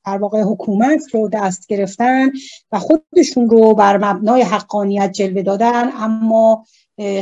در 0.07 0.19
واقع 0.19 0.43
حکومت 0.43 1.15
رو 1.15 1.29
دست 1.29 1.67
گرفتن 1.67 2.33
و 2.73 2.79
خودشون 2.79 3.51
رو 3.51 3.75
بر 3.75 3.97
مبنای 3.97 4.43
حقانیت 4.43 5.13
جلوه 5.13 5.43
دادن 5.43 5.91
اما 5.93 6.65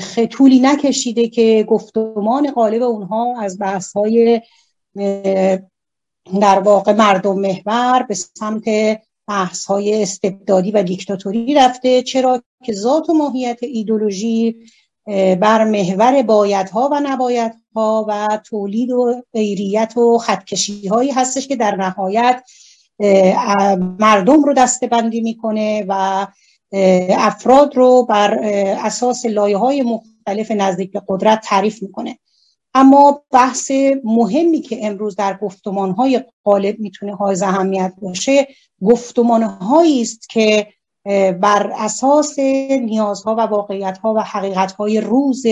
خطولی 0.00 0.60
نکشیده 0.60 1.28
که 1.28 1.64
گفتمان 1.68 2.50
غالب 2.50 2.82
اونها 2.82 3.40
از 3.40 3.58
بحث 3.58 3.92
های 3.92 4.40
در 6.40 6.58
واقع 6.58 6.92
مردم 6.92 7.40
محور 7.40 8.02
به 8.02 8.14
سمت 8.14 8.64
بحث 9.28 9.64
های 9.64 10.02
استبدادی 10.02 10.70
و 10.70 10.82
دیکتاتوری 10.82 11.54
رفته 11.54 12.02
چرا 12.02 12.42
که 12.64 12.72
ذات 12.72 13.10
و 13.10 13.14
ماهیت 13.14 13.58
ایدولوژی 13.62 14.56
بر 15.40 15.64
محور 15.64 16.22
بایدها 16.22 16.88
و 16.92 17.00
نبایدها 17.00 18.06
و 18.08 18.38
تولید 18.44 18.90
و 18.90 19.22
غیریت 19.32 19.96
و 19.96 20.18
خطکشی 20.18 20.88
هایی 20.88 21.10
هستش 21.10 21.48
که 21.48 21.56
در 21.56 21.76
نهایت 21.76 22.42
مردم 23.98 24.44
رو 24.44 24.54
دستبندی 24.54 25.20
می‌کنه 25.20 25.84
و 25.88 26.26
افراد 27.10 27.76
رو 27.76 28.06
بر 28.08 28.34
اساس 28.84 29.26
لایه 29.26 29.56
های 29.56 29.82
مختلف 29.82 30.50
نزدیک 30.50 30.92
به 30.92 31.02
قدرت 31.08 31.40
تعریف 31.44 31.82
می‌کنه. 31.82 32.18
اما 32.74 33.22
بحث 33.30 33.70
مهمی 34.04 34.60
که 34.60 34.86
امروز 34.86 35.16
در 35.16 35.38
گفتمان 35.42 35.90
های 35.90 36.24
غالب 36.44 36.80
می‌تونه 36.80 37.16
های 37.16 37.36
اهمیت 37.42 37.92
باشه 38.02 38.48
گفتمان 38.82 39.42
است 39.42 40.28
که 40.30 40.66
بر 41.40 41.72
اساس 41.76 42.38
نیازها 42.38 43.34
و 43.34 43.40
واقعیتها 43.40 44.14
و 44.14 44.18
حقیقتهای 44.18 45.00
روز 45.00 45.46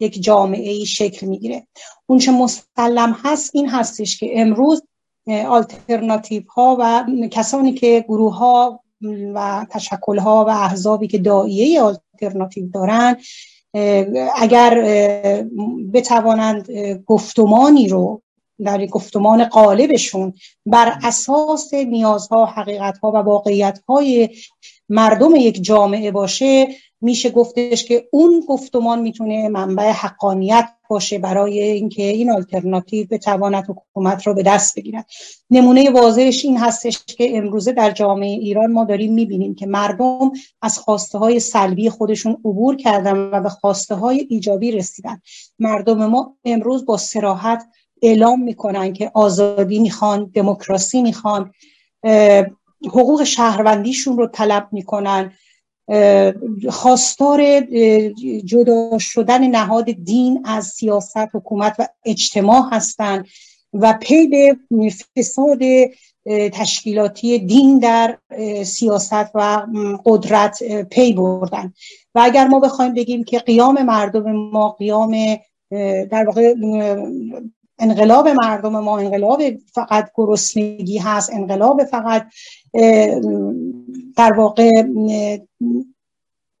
یک 0.00 0.22
جامعه 0.22 0.84
شکل 0.84 1.26
می‌گیره. 1.26 1.66
اون 2.06 2.18
چه 2.18 2.32
مسلم 2.32 3.16
هست 3.24 3.50
این 3.54 3.68
هستش 3.68 4.18
که 4.18 4.40
امروز 4.40 4.82
آلترناتیو 5.48 6.42
ها 6.56 6.76
و 6.80 7.04
کسانی 7.30 7.72
که 7.72 8.04
گروه 8.08 8.36
ها 8.36 8.80
و 9.34 9.66
تشکل 9.70 10.18
ها 10.18 10.44
و 10.44 10.48
احزابی 10.48 11.08
که 11.08 11.18
دائیه 11.18 11.82
آلترناتیو 11.82 12.68
دارن 12.68 13.16
اگر 14.36 14.82
بتوانند 15.92 16.68
گفتمانی 17.06 17.88
رو 17.88 18.22
در 18.64 18.86
گفتمان 18.86 19.44
قالبشون 19.44 20.34
بر 20.66 20.98
اساس 21.02 21.74
نیازها، 21.74 22.46
حقیقتها 22.46 23.10
و 23.10 23.16
واقعیتهای 23.16 24.28
مردم 24.88 25.36
یک 25.36 25.62
جامعه 25.62 26.10
باشه 26.10 26.68
میشه 27.00 27.30
گفتش 27.30 27.84
که 27.84 28.08
اون 28.10 28.44
گفتمان 28.48 29.00
می‌تونه 29.00 29.48
منبع 29.48 29.90
حقانیت 29.90 30.68
باشه 30.90 31.18
برای 31.18 31.62
اینکه 31.62 32.02
این 32.02 32.30
آلترناتیو 32.30 33.06
بتواند 33.10 33.64
حکومت 33.68 34.26
رو 34.26 34.34
به 34.34 34.42
دست 34.42 34.78
بگیرد. 34.78 35.06
نمونه 35.50 35.90
واضحش 35.90 36.44
این 36.44 36.58
هستش 36.58 37.04
که 37.04 37.38
امروزه 37.38 37.72
در 37.72 37.90
جامعه 37.90 38.28
ایران 38.28 38.72
ما 38.72 38.84
داریم 38.84 39.14
می‌بینیم 39.14 39.54
که 39.54 39.66
مردم 39.66 40.30
از 40.62 40.78
خواسته 40.78 41.18
های 41.18 41.40
سلبی 41.40 41.90
خودشون 41.90 42.32
عبور 42.32 42.76
کردن 42.76 43.16
و 43.16 43.40
به 43.40 43.48
خواسته 43.48 43.94
های 43.94 44.26
ایجابی 44.30 44.72
رسیدن. 44.72 45.20
مردم 45.58 46.06
ما 46.06 46.36
امروز 46.44 46.86
با 46.86 46.96
سراحت 46.96 47.64
اعلام 48.02 48.42
می‌کنن 48.42 48.92
که 48.92 49.10
آزادی 49.14 49.78
می‌خوان 49.78 50.30
دموکراسی 50.34 51.02
می‌خوان 51.02 51.52
حقوق 52.86 53.24
شهروندیشون 53.24 54.16
رو 54.16 54.26
طلب 54.26 54.68
می‌کنن. 54.72 55.32
خواستار 56.68 57.60
جدا 58.44 58.98
شدن 58.98 59.46
نهاد 59.46 59.84
دین 59.84 60.42
از 60.44 60.66
سیاست 60.66 61.16
حکومت 61.34 61.74
و 61.78 61.86
اجتماع 62.04 62.68
هستند 62.72 63.26
و 63.72 63.98
پی 64.00 64.26
به 64.26 64.56
فساد 65.16 65.58
تشکیلاتی 66.52 67.38
دین 67.38 67.78
در 67.78 68.18
سیاست 68.64 69.30
و 69.34 69.66
قدرت 70.04 70.62
پی 70.82 71.12
بردن. 71.12 71.72
و 72.14 72.20
اگر 72.24 72.46
ما 72.46 72.60
بخوایم 72.60 72.94
بگیم 72.94 73.24
که 73.24 73.38
قیام 73.38 73.82
مردم 73.82 74.32
ما 74.32 74.70
قیام 74.70 75.36
در 76.10 76.24
واقع 76.26 76.54
انقلاب 77.78 78.28
مردم 78.28 78.80
ما 78.80 78.98
انقلاب 78.98 79.42
فقط 79.74 80.10
گرسنگی 80.14 80.98
هست 80.98 81.30
انقلاب 81.32 81.84
فقط 81.84 82.26
در 84.16 84.32
واقع 84.32 84.70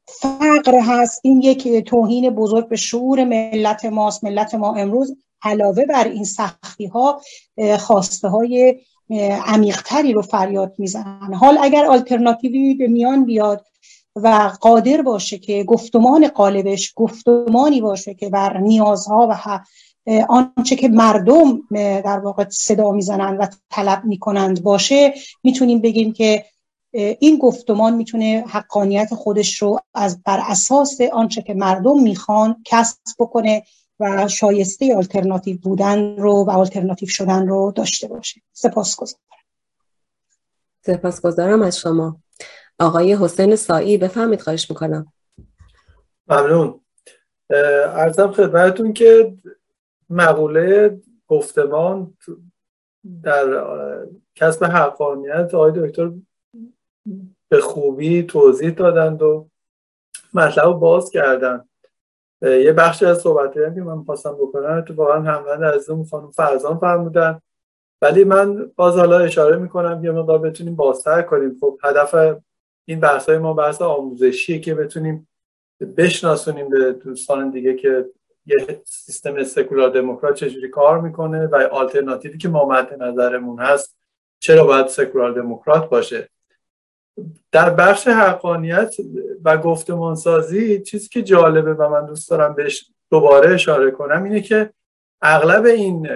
فقر 0.06 0.80
هست. 0.82 1.20
این 1.24 1.40
یک 1.40 1.84
توهین 1.84 2.30
بزرگ 2.30 2.68
به 2.68 2.76
شعور 2.76 3.24
ملت 3.24 3.84
ماست. 3.84 4.24
ملت 4.24 4.54
ما 4.54 4.74
امروز 4.74 5.16
علاوه 5.42 5.84
بر 5.84 6.08
این 6.08 6.24
سختی 6.24 6.86
ها 6.86 7.20
خواسته 7.78 8.28
های 8.28 8.80
عمیقتری 9.46 10.12
رو 10.12 10.22
فریاد 10.22 10.74
می‌زنن. 10.78 11.34
حال 11.34 11.58
اگر 11.60 11.84
آلترناتیوی 11.86 12.74
به 12.74 12.86
میان 12.86 13.24
بیاد 13.24 13.64
و 14.16 14.52
قادر 14.60 15.02
باشه 15.02 15.38
که 15.38 15.64
گفتمان 15.64 16.28
قالبش 16.28 16.92
گفتمانی 16.96 17.80
باشه 17.80 18.14
که 18.14 18.28
بر 18.28 18.58
نیازها 18.58 19.26
و 19.30 19.34
آنچه 20.28 20.76
که 20.76 20.88
مردم 20.88 21.62
در 22.00 22.18
واقع 22.18 22.48
صدا 22.48 22.90
می‌زنند 22.90 23.40
و 23.40 23.46
طلب 23.70 24.04
می‌کنند 24.04 24.62
باشه 24.62 25.14
می‌تونیم 25.44 25.80
بگیم 25.80 26.12
که 26.12 26.44
این 26.92 27.38
گفتمان 27.38 27.94
می‌تونه 27.94 28.44
حقانیت 28.48 29.14
خودش 29.14 29.62
رو 29.62 29.80
از 29.94 30.22
بر 30.22 30.40
اساس 30.46 31.00
آنچه 31.12 31.42
که 31.42 31.54
مردم 31.54 32.02
می‌خوان 32.02 32.62
کسب 32.64 32.98
بکنه 33.18 33.62
و 34.00 34.28
شایسته 34.28 34.96
آلترناتیو 34.96 35.58
بودن 35.58 36.16
رو 36.16 36.32
و 36.32 36.50
آلترناتیو 36.50 37.08
شدن 37.08 37.48
رو 37.48 37.72
داشته 37.76 38.08
باشه. 38.08 38.40
سپاس 38.52 38.96
گذارم 38.96 39.22
سپاس 40.86 41.20
گذارم 41.20 41.62
از 41.62 41.78
شما. 41.78 42.16
آقای 42.78 43.14
حسین 43.14 43.56
سایی 43.56 43.98
بفهمید 43.98 44.40
خواهش 44.40 44.70
می‌کنم. 44.70 45.12
ممنون. 46.28 46.80
ارزم 47.50 48.32
خدمتون 48.32 48.92
که 48.92 49.36
مقوله 50.10 51.00
گفتمان 51.28 52.14
در 53.22 53.64
کسب 54.34 54.64
حقانیت 54.64 55.54
آقای 55.54 55.72
دکتر 55.76 56.12
به 57.48 57.60
خوبی 57.60 58.22
توضیح 58.22 58.70
دادند 58.70 59.22
و 59.22 59.48
مطلب 60.34 60.72
باز 60.72 61.10
کردن 61.10 61.64
یه 62.42 62.72
بخشی 62.72 63.06
از 63.06 63.18
صحبت 63.18 63.54
که 63.54 63.80
من 63.80 64.04
خواستم 64.04 64.32
بکنم 64.32 64.78
اتفاقا 64.78 65.20
هموند 65.20 65.64
عزیزم 65.64 66.04
خانم 66.04 66.30
فرزان 66.30 66.78
فرمودن. 66.78 67.40
ولی 68.02 68.24
من 68.24 68.70
باز 68.76 68.96
حالا 68.96 69.18
اشاره 69.18 69.56
می‌کنم 69.56 70.04
یه 70.04 70.10
مقدار 70.10 70.38
بتونیم 70.38 70.76
بازتر 70.76 71.22
کنیم. 71.22 71.56
خب 71.60 71.78
هدف 71.84 72.38
این 72.84 73.00
بحث 73.00 73.28
های 73.28 73.38
ما 73.38 73.54
بحث 73.54 73.82
آموزشیه 73.82 74.58
که 74.58 74.74
بتونیم 74.74 75.28
بشناسونیم 75.96 76.68
به 76.68 76.92
دوستان 76.92 77.50
دیگه 77.50 77.74
که 77.74 78.10
یه 78.48 78.82
سیستم 78.84 79.44
سکولار 79.44 79.90
دموکرات 79.90 80.34
چجوری 80.34 80.68
کار 80.68 81.00
می‌کنه 81.00 81.46
و 81.46 81.68
آلترناتیوی 81.72 82.38
که 82.38 82.48
ما 82.48 82.68
مد 82.68 83.02
نظرمون 83.02 83.58
هست 83.58 83.96
چرا 84.40 84.64
باید 84.64 84.86
سکولار 84.86 85.32
دموکرات 85.32 85.88
باشه؟ 85.88 86.28
در 87.52 87.70
بخش 87.70 88.08
حقانیت 88.08 88.94
و 89.44 89.56
گفتمان 89.56 90.14
سازی 90.14 90.82
چیزی 90.82 91.08
که 91.08 91.22
جالبه 91.22 91.74
و 91.74 91.88
من 91.88 92.06
دوست 92.06 92.30
دارم 92.30 92.54
بهش 92.54 92.90
دوباره 93.10 93.54
اشاره 93.54 93.90
کنم 93.90 94.24
اینه 94.24 94.40
که 94.40 94.70
اغلب 95.22 95.64
این 95.64 96.08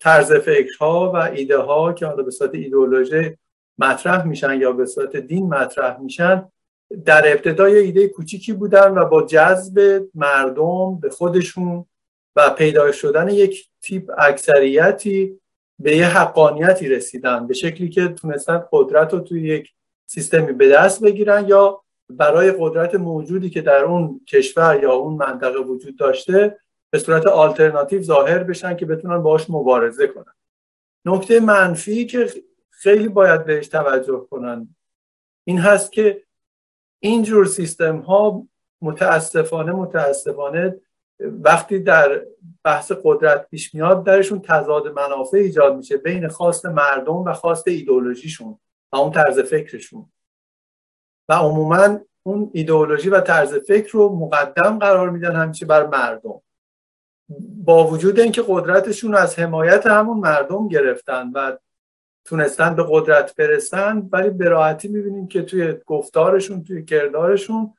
طرز 0.00 0.32
فکرها 0.32 1.12
و 1.12 1.16
ایده 1.16 1.58
ها 1.58 1.92
که 1.92 2.06
حالا 2.06 2.22
به 2.22 2.30
صورت 2.30 2.54
ایدئولوژی 2.54 3.36
مطرح 3.78 4.26
میشن 4.26 4.60
یا 4.60 4.72
به 4.72 4.86
صورت 4.86 5.16
دین 5.16 5.48
مطرح 5.48 6.00
میشن 6.00 6.48
در 7.04 7.32
ابتدای 7.32 7.78
ایده 7.78 8.08
کوچیکی 8.08 8.52
بودن 8.52 8.98
و 8.98 9.04
با 9.04 9.22
جذب 9.22 10.06
مردم 10.14 11.00
به 11.00 11.10
خودشون 11.10 11.86
و 12.36 12.50
پیدا 12.50 12.92
شدن 12.92 13.28
یک 13.28 13.68
تیپ 13.82 14.10
اکثریتی 14.18 15.40
به 15.78 15.96
یه 15.96 16.06
حقانیتی 16.06 16.88
رسیدن 16.88 17.46
به 17.46 17.54
شکلی 17.54 17.88
که 17.88 18.08
تونستن 18.08 18.64
قدرت 18.72 19.12
رو 19.12 19.20
توی 19.20 19.48
یک 19.48 19.72
سیستمی 20.06 20.52
به 20.52 20.68
دست 20.68 21.04
بگیرن 21.04 21.48
یا 21.48 21.82
برای 22.10 22.54
قدرت 22.58 22.94
موجودی 22.94 23.50
که 23.50 23.60
در 23.60 23.84
اون 23.84 24.20
کشور 24.28 24.82
یا 24.82 24.92
اون 24.92 25.14
منطقه 25.14 25.58
وجود 25.58 25.96
داشته 25.96 26.58
به 26.90 26.98
صورت 26.98 27.26
آلترناتیو 27.26 28.02
ظاهر 28.02 28.42
بشن 28.42 28.76
که 28.76 28.86
بتونن 28.86 29.18
باش 29.18 29.50
مبارزه 29.50 30.06
کنن. 30.06 30.34
نکته 31.04 31.40
منفی 31.40 32.06
که 32.06 32.30
خیلی 32.70 33.08
باید 33.08 33.44
بهش 33.44 33.68
توجه 33.68 34.26
کنن 34.30 34.74
این 35.44 35.58
هست 35.58 35.92
که 35.92 36.22
اینجور 37.00 37.46
سیستم 37.46 37.98
ها 37.98 38.46
متاسفانه 38.82 39.72
متاسفانه 39.72 40.80
وقتی 41.20 41.78
در 41.78 42.24
بحث 42.64 42.92
قدرت 43.04 43.48
پیش 43.48 43.74
میاد 43.74 44.04
درشون 44.04 44.40
تضاد 44.40 44.88
منافع 44.88 45.36
ایجاد 45.36 45.76
میشه 45.76 45.96
بین 45.96 46.28
خواست 46.28 46.66
مردم 46.66 47.16
و 47.16 47.32
خواست 47.32 47.68
ایدولوژیشون 47.68 48.58
و 48.92 48.96
اون 48.96 49.12
طرز 49.12 49.38
فکرشون. 49.38 50.12
و 51.28 51.32
عموما 51.32 51.98
اون 52.22 52.50
ایدئولوژی 52.54 53.08
و 53.08 53.20
طرز 53.20 53.54
فکر 53.54 53.92
رو 53.92 54.16
مقدم 54.16 54.78
قرار 54.78 55.10
میدن 55.10 55.36
همیشه 55.36 55.66
بر 55.66 55.86
مردم. 55.86 56.40
با 57.64 57.86
وجود 57.86 58.20
اینکه 58.20 58.44
قدرتشون 58.48 59.14
از 59.14 59.38
حمایت 59.38 59.86
همون 59.86 60.18
مردم 60.18 60.68
گرفتن 60.68 61.30
و 61.34 61.56
تونستن 62.28 62.74
به 62.74 62.84
قدرت 62.88 63.36
برسن 63.36 64.08
ولی 64.12 64.30
به 64.30 64.48
راحتی 64.48 64.88
می‌بینیم 64.88 65.28
که 65.28 65.42
توی 65.42 65.74
گفتارشون 65.86 66.64
توی 66.64 66.84
کردارشون 66.84 67.74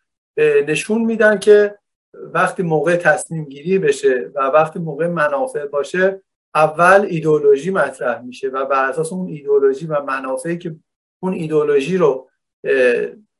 نشون 0.67 1.01
میدن 1.01 1.39
که 1.39 1.75
وقتی 2.13 2.63
موقع 2.63 2.95
تصمیم 2.95 3.45
گیری 3.45 3.79
بشه 3.79 4.31
و 4.35 4.39
وقتی 4.39 4.79
موقع 4.79 5.07
منافع 5.07 5.65
باشه 5.65 6.21
اول 6.55 7.05
ایدئولوژی 7.09 7.71
مطرح 7.71 8.21
میشه 8.21 8.47
و 8.47 8.65
بر 8.65 8.89
اساس 8.89 9.13
اون 9.13 9.27
ایدئولوژی 9.27 9.87
و 9.87 10.01
منافعی 10.01 10.57
که 10.57 10.75
اون 11.19 11.33
ایدئولوژی 11.33 11.97
رو 11.97 12.29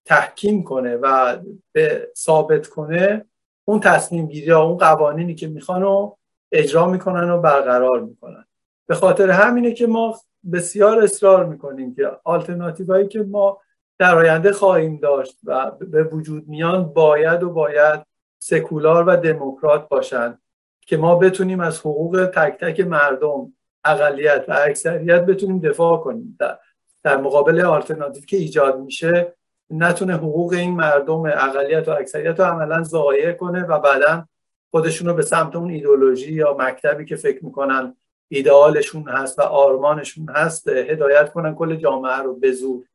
تحکیم 0.06 0.64
کنه 0.64 0.96
و 0.96 1.38
به 1.72 2.12
ثابت 2.18 2.68
کنه 2.68 3.26
اون 3.66 3.80
تصمیم 3.80 4.28
گیری 4.28 4.52
ها 4.52 4.64
اون 4.64 4.78
قوانینی 4.78 5.36
که 5.36 5.48
می‌خوان 5.48 5.82
رو 5.82 6.18
اجرا 6.52 6.88
می‌کنن 6.88 7.30
و 7.30 7.42
برقرار 7.42 8.00
می‌کنن. 8.00 8.46
به 8.88 8.96
خاطر 8.96 9.30
همینه 9.30 9.72
که 9.72 9.88
ما 9.88 10.20
بسیار 10.52 11.04
اصرار 11.04 11.46
می‌کنیم 11.46 11.96
که 11.96 12.12
آلترناتیوهایی 12.24 13.08
که 13.08 13.24
ما 13.24 13.62
در 14.00 14.16
آینده 14.16 14.52
خواهیم 14.52 14.98
داشت 14.98 15.38
و 15.44 15.72
به 15.72 16.04
وجود 16.04 16.48
میان 16.48 16.94
باید 16.94 17.44
و 17.44 17.50
باید 17.50 18.06
سکولار 18.40 19.04
و 19.08 19.18
دموکرات 19.18 19.90
باشند 19.90 20.42
که 20.82 20.98
ما 20.98 21.16
بتونیم 21.16 21.60
از 21.60 21.80
حقوق 21.80 22.32
تک 22.36 22.60
تک 22.60 22.80
مردم 22.80 23.54
اقلیت 23.86 24.46
و 24.48 24.54
اکثریت 24.66 25.26
بتونیم 25.26 25.60
دفاع 25.60 25.98
کنیم. 25.98 26.38
در, 26.40 26.58
در 27.04 27.18
مقابل 27.18 27.62
آلترناتیو 27.62 28.24
که 28.26 28.38
ایجاد 28.38 28.80
میشه 28.80 29.34
نتونه 29.70 30.14
حقوق 30.14 30.54
این 30.54 30.76
مردم 30.76 31.26
اقلیت 31.26 31.88
و 31.88 31.92
اکثریت 31.92 32.40
رو 32.40 32.46
عملا 32.46 32.84
ضایع 32.84 33.32
کنه 33.32 33.64
و 33.64 33.80
بعدا 33.80 34.26
خودشون 34.72 35.08
رو 35.08 35.14
به 35.14 35.22
سمت 35.22 35.56
اون 35.56 35.70
ایدولوژی 35.70 36.34
یا 36.34 36.58
مکتبی 36.60 37.06
که 37.06 37.16
فکر 37.16 37.46
می‌کنن 37.46 37.96
ایدئالشون 38.30 39.10
هست 39.10 39.40
و 39.40 39.42
آرمانشون 39.42 40.30
هست 40.30 40.68
هدایت 40.68 41.34
کنن 41.34 41.56
کل 41.56 41.76
جامعه 41.76 42.18
رو 42.18 42.36
به 42.36 42.52
زور. 42.52 42.86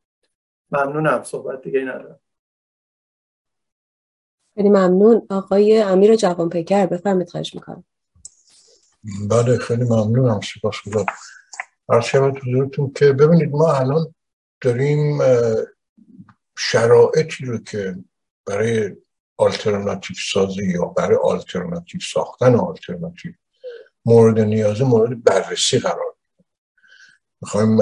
ممنونم 0.71 1.23
صحبت 1.23 1.63
دیگه 1.63 1.81
ندارم. 1.81 2.21
خیلی 4.55 4.69
ممنون. 4.69 5.27
آقای 5.31 5.83
امیر 5.83 6.17
جوان 6.17 6.49
پیکر 6.49 6.87
بفرمید 6.87 7.29
خواهش 7.29 7.55
می‌کنم. 7.55 7.85
بله 9.31 9.59
خیلی 9.59 9.85
ممنونم 9.85 10.41
سپاس 10.41 10.75
خدا 10.75 11.05
عرض 11.89 12.11
که 12.95 13.13
ببینید 13.13 13.51
ما 13.51 13.73
الان 13.73 14.15
داریم 14.61 15.19
شرایطی 16.59 17.45
رو 17.45 17.59
که 17.59 17.97
برای 18.47 18.97
آلترناتیو 19.37 20.17
سازی 20.33 20.67
یا 20.67 20.85
برای 20.85 21.19
آلترناتیو 21.23 22.01
ساختن 22.01 22.55
آلترناتیو 22.55 23.33
مورد 24.05 24.41
نیاز 24.41 24.83
مورد 24.83 25.25
بررسی 25.25 25.79
قرار 25.79 26.15
می‌خوایم 27.41 27.79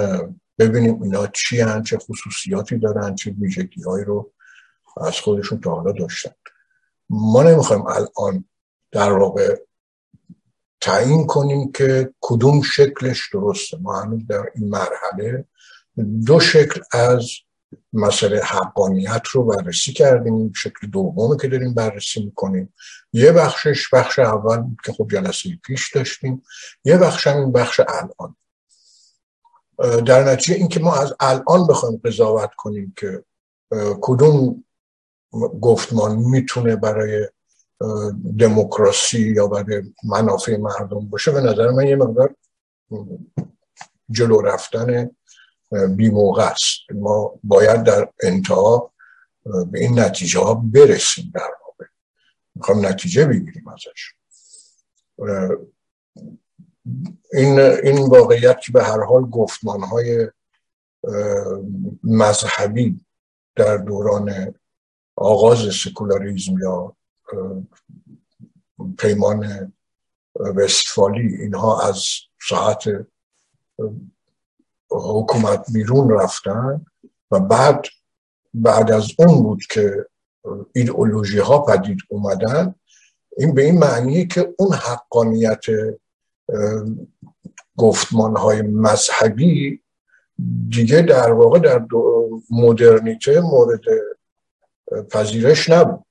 ببینیم 0.58 1.02
اینا 1.02 1.26
چی 1.26 1.60
هن 1.60 1.82
چه 1.82 1.98
خصوصیاتی 1.98 2.78
دارن 2.78 3.14
چه 3.14 3.30
ویژگی 3.30 3.82
هایی 3.82 4.04
رو 4.04 4.32
از 4.96 5.20
خودشون 5.20 5.60
تا 5.60 5.70
حالا 5.70 5.92
داشتن. 5.92 6.32
ما 7.10 7.42
نمی‌خوایم 7.42 7.86
الان 7.86 8.44
در 8.90 9.12
واقع 9.12 9.56
تعیین 10.80 11.26
کنیم 11.26 11.72
که 11.72 12.14
کدوم 12.20 12.62
شکلش 12.62 13.34
درسته. 13.34 13.76
ما 13.76 14.00
هنوز 14.00 14.26
در 14.26 14.44
این 14.54 14.68
مرحله 14.68 15.44
دو 16.26 16.40
شکل 16.40 16.80
از 16.92 17.30
مسئله 17.92 18.40
حقانیت 18.40 19.22
رو 19.32 19.44
بررسی 19.44 19.92
کردیم 19.92 20.52
شکل 20.52 20.86
دومی 20.86 21.36
که 21.36 21.48
داریم 21.48 21.74
بررسی 21.74 22.24
می‌کنیم. 22.24 22.74
یه 23.12 23.32
بخشش 23.32 23.94
بخش 23.94 24.18
اول 24.18 24.64
که 24.84 24.92
خب 24.92 25.08
جلسه 25.10 25.48
پیش 25.64 25.94
داشتیم 25.94 26.42
یه 26.84 26.98
بخش 26.98 27.26
هم 27.26 27.36
این 27.36 27.52
بخش 27.52 27.80
الان. 27.80 28.36
در 30.04 30.24
نتیجه 30.24 30.54
اینکه 30.54 30.80
ما 30.80 30.94
از 30.94 31.14
الان 31.20 31.66
بخوایم 31.66 32.00
قضاوت 32.04 32.50
کنیم 32.56 32.94
که 32.96 33.24
کدوم 34.00 34.64
گفتمان 35.60 36.16
می‌تونه 36.16 36.76
برای 36.76 37.28
دموکراسی 38.38 39.32
یا 39.32 39.46
برای 39.46 39.82
منافع 40.04 40.56
مردم 40.56 41.08
باشه 41.08 41.32
به 41.32 41.40
نظر 41.40 41.70
من 41.70 41.86
یه 41.86 41.96
مقدار 41.96 42.34
جلو 44.10 44.40
رفتن 44.40 45.10
بی 45.96 46.10
موقع 46.10 46.42
است 46.42 46.80
ما 46.94 47.34
باید 47.44 47.82
در 47.82 48.08
انتها 48.22 48.92
به 49.44 49.80
این 49.80 49.98
نتیجه 49.98 50.40
ها 50.40 50.54
برسیم 50.54 51.32
در 51.34 51.50
واقع. 51.66 51.84
می‌خوام 52.54 52.86
نتیجه 52.86 53.26
بگیریم 53.26 53.68
ازش 53.68 54.14
این, 57.32 57.60
این 57.60 58.06
واقعیت 58.08 58.60
که 58.60 58.72
به 58.72 58.84
هر 58.84 59.00
حال 59.00 59.22
گفتمان 59.22 59.82
های 59.82 60.28
مذهبی 62.04 63.00
در 63.56 63.76
دوران 63.76 64.54
آغاز 65.16 65.58
سکولاریزم 65.74 66.58
یا 66.58 66.96
پیمان 68.98 69.72
وستفالی 70.56 71.36
اینها 71.36 71.88
از 71.88 72.04
ساعت 72.48 72.84
حکومت 74.94 75.64
بیرون 75.72 76.10
رفتن 76.10 76.86
و 77.30 77.40
بعد 77.40 77.86
بعد 78.54 78.90
از 78.90 79.08
اون 79.18 79.42
بود 79.42 79.62
که 79.70 80.06
ایدئولوژی 80.74 81.38
ها 81.38 81.58
پدید 81.58 81.98
اومدن 82.08 82.74
این 83.36 83.54
به 83.54 83.62
این 83.64 83.78
معنیه 83.78 84.26
که 84.26 84.54
اون 84.58 84.72
حقانیت 84.72 85.64
گفتمان 87.76 88.36
های 88.36 88.62
مذهبی 88.62 89.82
دیگه 90.68 91.02
در 91.02 91.32
واقع 91.32 91.58
در 91.58 91.86
مدرنیته 92.50 93.40
مورد 93.40 93.80
پذیرش 95.10 95.70
نبود. 95.70 96.04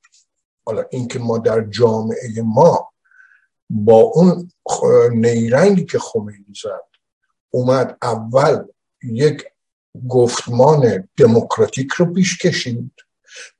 حالا 0.65 0.83
اینکه 0.89 1.19
ما 1.19 1.37
در 1.37 1.61
جامعه 1.61 2.41
ما 2.43 2.91
با 3.69 3.95
اون 3.95 4.51
نیرنگی 5.11 5.85
که 5.85 5.99
خمینی 5.99 6.53
زد 6.63 6.90
اومد 7.51 7.97
اول 8.01 8.63
یک 9.03 9.45
گفتمان 10.09 11.09
دموکراتیک 11.17 11.91
رو 11.91 12.13
پیش 12.13 12.37
کشید 12.37 12.91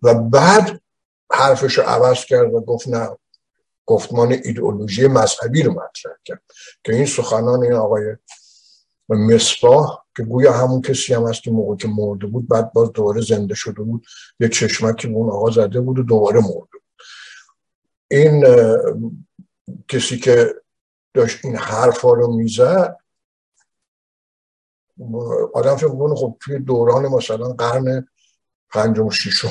و 0.02 0.14
بعد 0.14 0.82
حرفش 1.32 1.78
رو 1.78 1.84
عوض 1.84 2.26
کرد 2.26 2.54
و 2.54 2.62
گفت 2.62 2.88
نه 2.88 3.10
گفتمان 3.86 4.32
ایدئولوژی 4.32 5.08
مذهبی 5.08 5.64
رو 5.64 5.72
مطرح 5.72 6.14
کرد 6.26 6.42
که 6.84 6.94
این 6.94 7.06
سخنان 7.06 7.64
این 7.64 7.74
آقای 7.74 8.16
مصباح 9.10 10.04
که 10.18 10.24
گویا 10.24 10.54
همون 10.54 10.82
کسی 10.82 11.14
هم 11.14 11.28
هست 11.28 11.44
که 11.44 11.52
موقع 11.52 11.76
که 11.76 11.88
مرده 11.88 12.28
بود 12.28 12.48
بعد 12.48 12.74
باز 12.74 12.92
دوباره 12.94 13.22
زنده 13.22 13.56
شده 13.56 13.82
بود 13.82 14.06
یه 14.40 14.50
چشمکی 14.50 15.08
اون 15.08 15.30
آقا 15.30 15.52
زده 15.52 15.82
بود 15.82 16.00
و 16.00 16.04
دوباره 16.04 16.40
مرده 16.40 16.52
بود. 16.52 16.82
این 18.12 18.46
کسی 19.88 20.20
که 20.20 20.56
داشت 21.14 21.46
این 21.46 21.56
حرفا 21.56 22.14
رو 22.14 22.36
می‌زد 22.36 22.98
آدم 25.54 25.76
فکر 25.76 25.90
کنه 25.90 26.16
خب 26.16 26.38
توی 26.40 26.60
دوران 26.60 27.08
مثلا 27.08 27.48
قرن 27.48 28.08
پنجم 28.70 29.10
ششم 29.10 29.50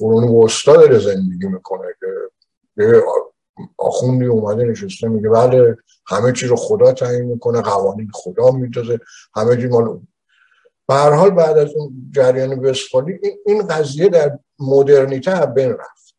قرون 0.00 0.44
وسطا 0.44 0.76
داره 0.76 0.98
زندگی 0.98 1.46
می‌کنه 1.46 1.86
که 2.00 3.02
آخوندی 3.78 4.26
اومده 4.26 4.64
نشسته 4.64 5.08
میگه 5.08 5.28
بله 5.28 5.76
همه 6.06 6.32
چی 6.32 6.46
رو 6.46 6.56
خدا 6.56 6.92
تعیین 6.92 7.24
می‌کنه 7.24 7.60
قوانین 7.60 8.10
خدا 8.14 8.50
میدازه 8.50 9.00
همه 9.34 9.56
چی 9.56 9.66
مال 9.66 10.00
به 10.88 10.94
حال 10.94 11.30
بعد 11.30 11.58
از 11.58 11.74
اون 11.74 12.10
جریان 12.14 12.58
وستفالی 12.58 13.20
این 13.46 13.66
قضیه 13.66 14.08
در 14.08 14.38
مدرنیته 14.58 15.46
بین 15.46 15.72
رفت. 15.72 16.16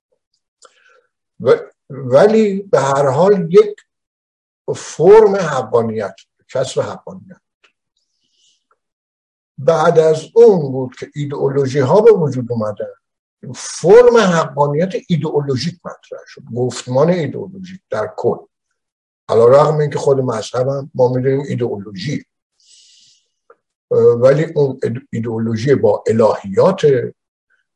ولی 1.89 2.61
به 2.61 2.79
هر 2.79 3.07
حال 3.07 3.53
یک 3.53 3.75
فرم 4.75 5.35
حقانیت 5.35 6.15
کسب 6.53 6.81
حقانیت. 6.81 7.44
بعد 9.57 9.99
از 9.99 10.23
اون 10.33 10.71
بود 10.71 10.95
که 10.95 11.11
ایدئولوژی 11.15 11.79
ها 11.79 12.01
به 12.01 12.11
وجود 12.11 12.51
اومدن. 12.51 12.85
فرم 13.55 14.17
حقانیت 14.17 14.93
ایدئولوژیک 15.07 15.79
مطرح 15.85 16.19
شد. 16.27 16.41
گفتمان 16.55 17.09
ایدئولوژیک 17.09 17.81
در 17.89 18.13
کل. 18.17 18.37
علا 19.29 19.47
رقم 19.47 19.77
این 19.77 19.89
که 19.89 19.97
خود 19.97 20.19
مذهبم 20.19 20.91
ما 20.95 21.07
می‌دونیم 21.07 21.43
ایدئولوژی. 21.47 22.25
ولی 23.91 24.43
اون 24.55 24.79
ایدئولوژی 25.11 25.75
با 25.75 26.03
الهیات 26.07 26.85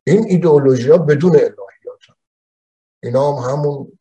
این 0.03 0.25
ایدئولوژی 0.27 0.89
ها 0.89 0.97
بدون 0.97 1.31
الهیات. 1.31 2.03
هم. 2.09 2.15
اینا 3.03 3.33
هم 3.33 3.51
همون 3.51 3.99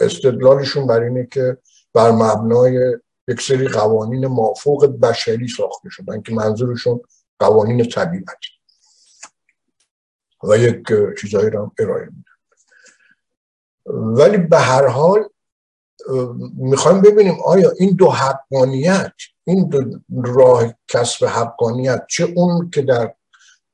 استدلالشون 0.00 0.86
بر 0.86 1.00
اینه 1.00 1.26
که 1.26 1.58
بر 1.94 2.10
مبنای 2.10 2.98
یک 3.28 3.40
سری 3.42 3.68
قوانین 3.68 4.26
مافوق 4.26 4.86
بشری 4.86 5.48
ساخته 5.48 5.88
شدن 5.90 6.22
که 6.22 6.34
منظورشون 6.34 7.00
قوانین 7.38 7.88
طبیعتی 7.88 8.48
و 10.42 10.58
یک 10.58 10.82
چیزایی 11.20 11.50
رو 11.50 11.72
ارائه 11.78 12.04
میدن 12.06 12.30
ولی 13.86 14.38
به 14.38 14.58
هر 14.58 14.86
حال 14.86 15.28
می‌خوایم 16.56 17.00
ببینیم 17.00 17.36
آیا 17.44 17.70
این 17.78 17.90
دو 17.90 18.10
حقانیت 18.10 19.12
این 19.44 19.68
دو 19.68 20.00
راه 20.24 20.74
کسب 20.88 21.24
حقانیت 21.24 22.06
چه 22.08 22.32
اون 22.36 22.70
که 22.70 22.82
در 22.82 23.14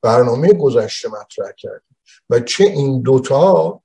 برنامه 0.01 0.53
گذشته 0.53 1.09
مطرح 1.09 1.51
کردیم 1.57 1.97
و 2.29 2.39
چه 2.39 2.63
این 2.63 3.01
دوتا 3.01 3.81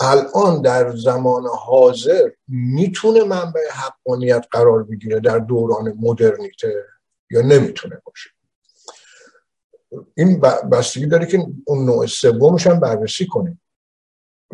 الان 0.00 0.62
در 0.62 0.96
زمان 0.96 1.44
حاضر 1.46 2.30
می‌تونه 2.48 3.24
منبع 3.24 3.60
حقانیت 3.70 4.46
قرار 4.50 4.84
بگیره 4.84 5.20
در 5.20 5.38
دوران 5.38 5.92
مدرنیته 6.00 6.84
یا 7.30 7.40
نمی‌تونه 7.40 8.02
باشه؟ 8.04 8.30
این 10.14 10.40
بستگی 10.72 11.06
داره 11.06 11.26
که 11.26 11.46
اون 11.64 11.84
نوع 11.84 12.06
سومش 12.06 12.66
هم 12.66 12.80
بررسی 12.80 13.26
کنیم. 13.26 13.60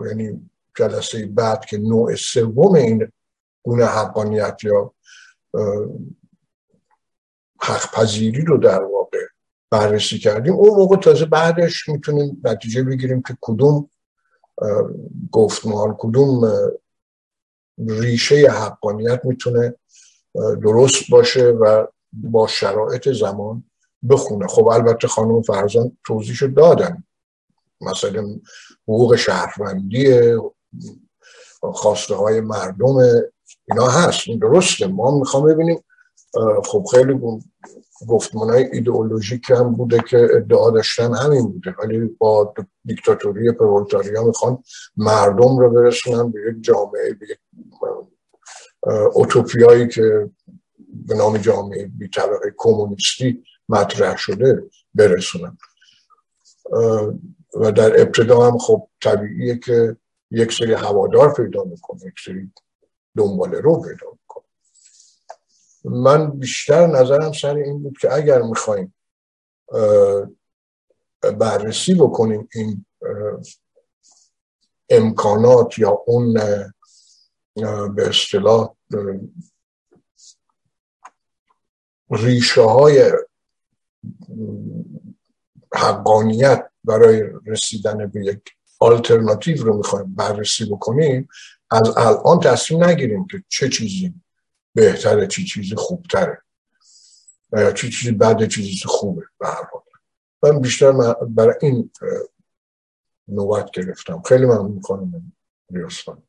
یعنی 0.07 0.51
جلسه 0.77 1.27
بعد 1.27 1.65
که 1.65 1.79
نوع 1.79 2.15
سوم 2.15 2.75
این 2.75 3.13
گونه 3.63 3.85
حقانیت 3.85 4.65
یا 4.65 4.95
حق 7.61 7.95
پذیری 7.95 8.45
رو 8.45 8.59
در 8.59 8.83
واقع 8.83 9.19
بررسی 9.71 10.19
کردیم 10.19 10.55
اون 10.55 10.79
موقع 10.79 10.97
تازه 10.97 11.25
بعدش 11.25 11.89
می‌تونیم 11.89 12.41
نتیجه 12.45 12.83
بگیریم 12.83 13.23
که 13.23 13.37
کدوم 13.41 13.91
گفتمان 15.33 15.97
کدوم 15.99 16.53
ریشه 17.89 18.51
حقانیت 18.51 19.21
می‌تونه 19.25 19.75
درست 20.35 21.11
باشه 21.11 21.45
و 21.45 21.87
با 22.13 22.47
شرایط 22.47 23.09
زمان 23.09 23.65
بخونه. 24.11 24.47
خب 24.47 24.69
البته 24.69 25.09
خانم 25.09 25.43
فرزان 25.43 25.97
توضیحش 26.07 26.43
دادن. 26.43 27.05
مثلا 27.81 28.27
حقوق 28.83 29.17
شهروندی 29.17 30.21
خواسته 31.61 32.15
های 32.15 32.41
مردم 32.41 32.97
اینا 33.69 33.89
هست. 33.89 34.21
این 34.27 34.39
درسته. 34.39 34.87
ما 34.87 35.19
می‌خوام 35.19 35.47
ببینیم 35.47 35.85
خب 36.65 36.85
خیلی 36.91 37.21
گفتمان 38.09 38.51
های 38.51 38.69
ایدئولوژیک 38.73 39.51
هم 39.51 39.75
بوده 39.75 40.03
که 40.09 40.29
ادعا 40.35 40.71
داشتن 40.71 41.15
همین 41.15 41.47
بوده. 41.53 41.75
ولی 41.83 42.17
با 42.19 42.55
دیکتاتوری 42.85 43.53
پرولتاریا 43.53 44.25
می‌خوان 44.25 44.63
مردم 44.97 45.59
رو 45.59 45.71
برسونن 45.71 46.31
به 46.31 46.41
یک 46.51 46.65
جامعه 46.65 47.15
به 47.15 47.27
یک 47.31 47.39
اوتوپیایی 49.15 49.89
که 49.89 50.31
به 51.07 51.15
نام 51.15 51.39
جامعه 51.39 51.87
بی 51.87 52.09
طبقه 52.09 52.55
کمونیستی 52.57 53.45
مطرح 53.69 54.17
شده 54.17 54.63
برسونن. 54.95 55.59
و 57.55 57.73
در 57.73 58.01
ابتدا 58.01 58.47
هم 58.47 58.59
خب 58.59 58.89
طبیعیه 59.03 59.59
که 59.59 59.97
یک 60.31 60.53
سری 60.53 60.73
هوادار 60.73 61.33
پیدا 61.33 61.65
می‌کنه 61.65 62.01
یک 62.07 62.15
سری 62.25 62.53
دنبال 63.17 63.55
رو 63.55 63.83
پیدا 63.83 64.07
من 65.91 66.31
بیشتر 66.31 66.87
نظرم 66.87 67.33
سر 67.33 67.57
این 67.57 67.83
بود 67.83 67.99
که 67.99 68.15
اگر 68.15 68.43
می‌خوایم 68.43 68.95
بررسی 71.39 71.95
بکنیم 71.95 72.49
این 72.55 72.87
امکانات 74.89 75.79
یا 75.79 76.03
اون 76.07 76.35
به 77.95 78.09
اصطلاح 78.09 78.75
ریشه 82.11 82.63
های 82.63 83.13
حقانیت 85.75 86.71
برای 86.85 87.23
رسیدن 87.47 88.07
به 88.07 88.25
یک 88.25 88.41
آلترناتیو 88.79 89.65
رو 89.65 89.77
می‌خوایم 89.77 90.15
بررسی 90.15 90.65
بکنیم 90.65 91.29
از 91.71 91.97
الان 91.97 92.41
تصمیم 92.41 92.85
نگیریم 92.85 93.27
که 93.27 93.43
چه 93.49 93.69
چیزی 93.69 94.15
بهتره 94.77 95.27
چه 95.27 95.43
چیزی 95.43 95.75
خوبتره 95.77 96.43
یا 97.53 97.73
چه 97.73 97.89
چیزی 97.89 98.13
بعد 98.13 98.49
چیزی 98.49 98.83
خوبه 98.85 99.23
به 99.39 99.47
هر 99.47 99.63
حال. 99.73 99.83
من 100.43 100.61
بیشتر 100.61 100.93
برای 101.29 101.55
این 101.63 101.91
نوبت 103.29 103.71
گرفتم. 103.71 104.23
خیلی 104.27 104.45
ممنون 104.45 104.71
می‌کنم 104.71 105.33
ریاسفند 105.71 106.23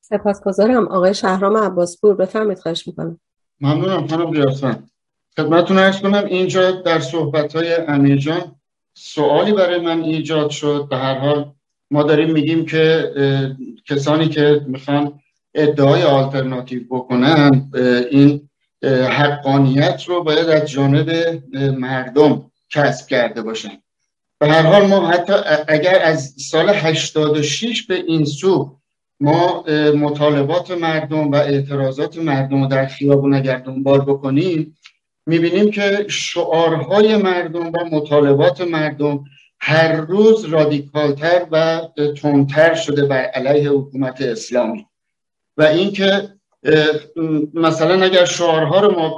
سپاسگزارم. 0.00 0.88
آقای 0.88 1.14
شهرام 1.14 1.56
عباسپور 1.56 2.14
بفرمایید 2.14 2.58
خواهش 2.58 2.88
می‌کنم. 2.88 3.20
ممنونم 3.60 4.06
خانم 4.06 4.32
ریاسفند 4.32 4.90
خدمتتون 5.36 5.78
ارز 5.78 6.00
کنم 6.00 6.24
اینجا 6.24 6.70
در 6.70 7.00
صحبت 7.00 7.56
های 7.56 7.74
امیرجان 7.74 8.56
سوالی 8.94 9.52
برای 9.52 9.80
من 9.80 10.00
ایجاد 10.00 10.50
شد. 10.50 10.86
به 10.90 10.96
هر 10.96 11.18
حال 11.18 11.54
ما 11.90 12.02
داریم 12.02 12.32
میگیم 12.32 12.66
که 12.66 13.12
کسانی 13.86 14.28
که 14.28 14.64
می‌خوان 14.66 15.20
ادعای 15.58 16.02
آلترناتیو 16.02 16.82
بکنن 16.90 17.70
این 18.10 18.48
حقانیت 19.10 20.04
رو 20.06 20.22
باید 20.22 20.48
از 20.48 20.70
جانب 20.70 21.10
مردم 21.78 22.50
کسب 22.70 23.06
کرده 23.06 23.42
باشن. 23.42 23.72
به 24.38 24.48
هر 24.48 24.62
حال 24.62 24.86
ما 24.86 25.08
حتی 25.08 25.32
اگر 25.68 26.00
از 26.02 26.34
سال 26.50 26.68
86 26.68 27.82
به 27.82 27.94
این 27.94 28.24
سو 28.24 28.78
ما 29.20 29.64
مطالبات 29.96 30.70
مردم 30.70 31.30
و 31.30 31.34
اعتراضات 31.34 32.18
مردم 32.18 32.62
رو 32.62 32.68
در 32.68 32.86
خیابون 32.86 33.34
اگر 33.34 33.58
دنبال 33.58 34.00
بکنیم 34.00 34.76
می‌بینیم 35.26 35.70
که 35.70 36.06
شعارهای 36.08 37.16
مردم 37.16 37.66
و 37.66 37.84
مطالبات 37.92 38.60
مردم 38.60 39.24
هر 39.60 39.92
روز 39.92 40.44
رادیکالتر 40.44 41.46
و 41.50 41.80
تندتر 42.22 42.74
شده 42.74 43.06
بر 43.06 43.22
علیه 43.22 43.70
حکومت 43.70 44.20
اسلامی. 44.20 44.86
و 45.58 45.62
اینکه 45.62 46.28
مثلا 47.54 48.04
اگر 48.04 48.24
شعارها 48.24 48.80
رو 48.80 48.90
ما 49.00 49.16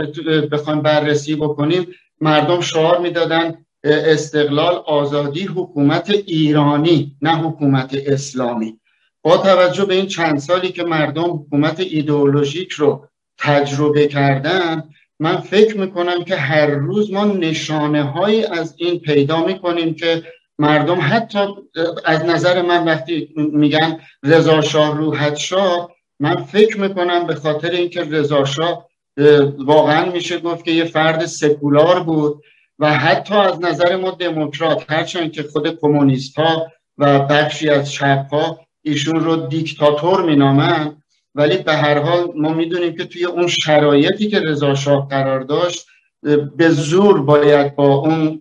بخوایم 0.52 0.82
بررسی 0.82 1.34
بکنیم 1.34 1.86
مردم 2.20 2.60
شعار 2.60 2.98
می‌دادن 2.98 3.64
استقلال 3.84 4.74
آزادی 4.74 5.44
حکومت 5.44 6.10
ایرانی 6.10 7.16
نه 7.22 7.36
حکومت 7.36 7.96
اسلامی. 8.06 8.80
با 9.22 9.36
توجه 9.36 9.84
به 9.84 9.94
این 9.94 10.06
چند 10.06 10.38
سالی 10.38 10.68
که 10.68 10.82
مردم 10.82 11.22
حکومت 11.22 11.80
ایدئولوژیک 11.80 12.72
رو 12.72 13.08
تجربه 13.38 14.06
کردن 14.06 14.88
من 15.20 15.36
فکر 15.36 15.76
می‌کنم 15.76 16.24
که 16.24 16.36
هر 16.36 16.66
روز 16.66 17.12
ما 17.12 17.24
نشانه 17.24 18.02
هایی 18.02 18.44
از 18.44 18.74
این 18.78 18.98
پیدا 18.98 19.44
می‌کنیم 19.44 19.94
که 19.94 20.22
مردم 20.58 20.98
حتی 21.00 21.38
از 22.04 22.24
نظر 22.24 22.62
من 22.62 22.84
وقتی 22.84 23.34
میگن 23.36 24.00
رضا 24.22 24.60
شاه 24.60 24.96
روحت 24.96 25.36
شاه 25.36 25.90
من 26.20 26.36
فکر 26.36 26.80
می‌کنم 26.80 27.26
به 27.26 27.34
خاطر 27.34 27.70
اینکه 27.70 28.02
رضا 28.02 28.44
شاه 28.44 28.90
واقعا 29.58 30.12
میشه 30.12 30.38
گفت 30.38 30.64
که 30.64 30.70
یه 30.70 30.84
فرد 30.84 31.26
سکولار 31.26 32.02
بود 32.02 32.42
و 32.78 32.98
حتی 32.98 33.34
از 33.34 33.60
نظر 33.60 33.96
ما 33.96 34.10
دموکرات 34.10 34.84
هرچند 34.88 35.32
که 35.32 35.42
خود 35.42 35.78
کمونیست 35.80 36.38
ها 36.38 36.66
و 36.98 37.18
بخشی 37.18 37.68
از 37.68 37.92
چپ 37.92 38.26
ها 38.32 38.60
ایشون 38.82 39.20
رو 39.20 39.36
دیکتاتور 39.36 40.22
مینامن 40.22 40.96
ولی 41.34 41.56
به 41.56 41.72
هر 41.72 41.98
حال 41.98 42.32
ما 42.36 42.52
می‌دونیم 42.52 42.96
که 42.96 43.04
توی 43.04 43.24
اون 43.24 43.46
شرایطی 43.46 44.28
که 44.28 44.40
رضا 44.40 44.74
شاه 44.74 45.08
قرار 45.08 45.40
داشت 45.40 45.86
به 46.56 46.68
زور 46.68 47.22
باید 47.22 47.74
با 47.74 47.94
اون 47.94 48.40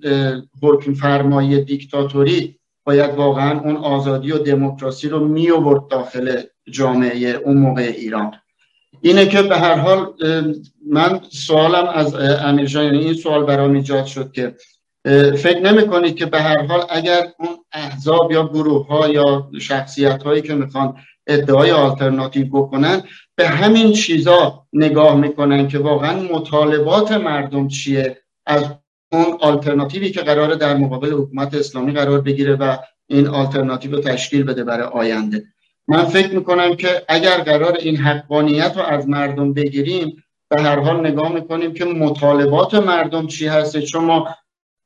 حکم 0.64 0.94
فرمایی 0.94 1.64
دیکتاتوری 1.64 2.60
باید 2.84 3.16
واقعا 3.16 3.60
اون 3.60 3.76
آزادی 3.76 4.32
و 4.32 4.38
دموکراسی 4.38 5.10
رو 5.10 5.28
می 5.28 5.48
داخل 5.92 6.42
جامعه 6.72 7.30
اون 7.30 7.58
موقع 7.58 7.82
ایران. 7.82 8.32
اینه 9.02 9.26
که 9.26 9.42
به 9.42 9.58
هر 9.58 9.76
حال 9.76 10.14
من 10.88 11.20
سوالم 11.30 11.88
از 11.88 12.16
امیر 12.16 12.76
یعنی 12.76 12.98
این 12.98 13.14
سوال 13.14 13.44
برام 13.44 13.74
ایجاد 13.74 14.06
شد 14.06 14.32
که 14.32 14.56
فکر 15.38 15.60
نمی 15.60 15.88
کنید 15.88 16.16
که 16.16 16.26
به 16.26 16.42
هر 16.42 16.66
حال 16.66 16.82
اگر 16.90 17.28
اون 17.40 17.50
احزاب 17.72 18.32
یا 18.32 18.48
گروه 18.48 18.88
ها 18.88 19.08
یا 19.08 19.50
شخصیت 19.62 20.24
هایی 20.24 20.42
که 20.42 20.56
می‌خوان 20.56 20.96
ادعای 21.28 21.72
آلترناتیو 21.72 22.46
بکنن 22.46 23.04
به 23.36 23.48
همین 23.48 23.94
چیزا 23.94 24.66
نگاه 24.74 25.16
می‌کنن 25.16 25.68
که 25.68 25.80
واقعا 25.80 26.24
مطالبات 26.24 27.12
مردم 27.12 27.68
چیه 27.68 28.18
از 28.46 28.64
اون 29.12 29.38
آلترناتیوی 29.40 30.12
که 30.12 30.22
قراره 30.22 30.56
در 30.56 30.78
مقابل 30.78 31.12
حکومت 31.12 31.54
اسلامی 31.54 31.92
قرار 31.92 32.22
بگیره 32.22 32.56
و 32.56 32.78
این 33.08 33.28
آلترناتیو 33.28 33.92
رو 33.92 34.02
تشکیل 34.02 34.44
بده 34.44 34.64
برای 34.64 34.88
آینده. 34.88 35.44
من 35.90 36.06
فکر 36.06 36.36
می‌کنم 36.36 36.76
که 36.76 37.04
اگر 37.08 37.38
قرار 37.38 37.78
این 37.80 37.98
حقانیت 37.98 38.78
رو 38.78 38.84
از 38.84 39.10
مردم 39.10 39.54
بگیریم 39.54 40.24
به 40.50 40.62
هر 40.62 40.80
حال 40.80 41.00
نگاه 41.08 41.34
می‌کنیم 41.34 41.74
که 41.74 41.86
مطالبات 41.86 42.74
مردم 42.74 43.28
چی 43.28 43.48
هسته 43.48 43.82
چون 43.82 44.04
ما 44.04 44.28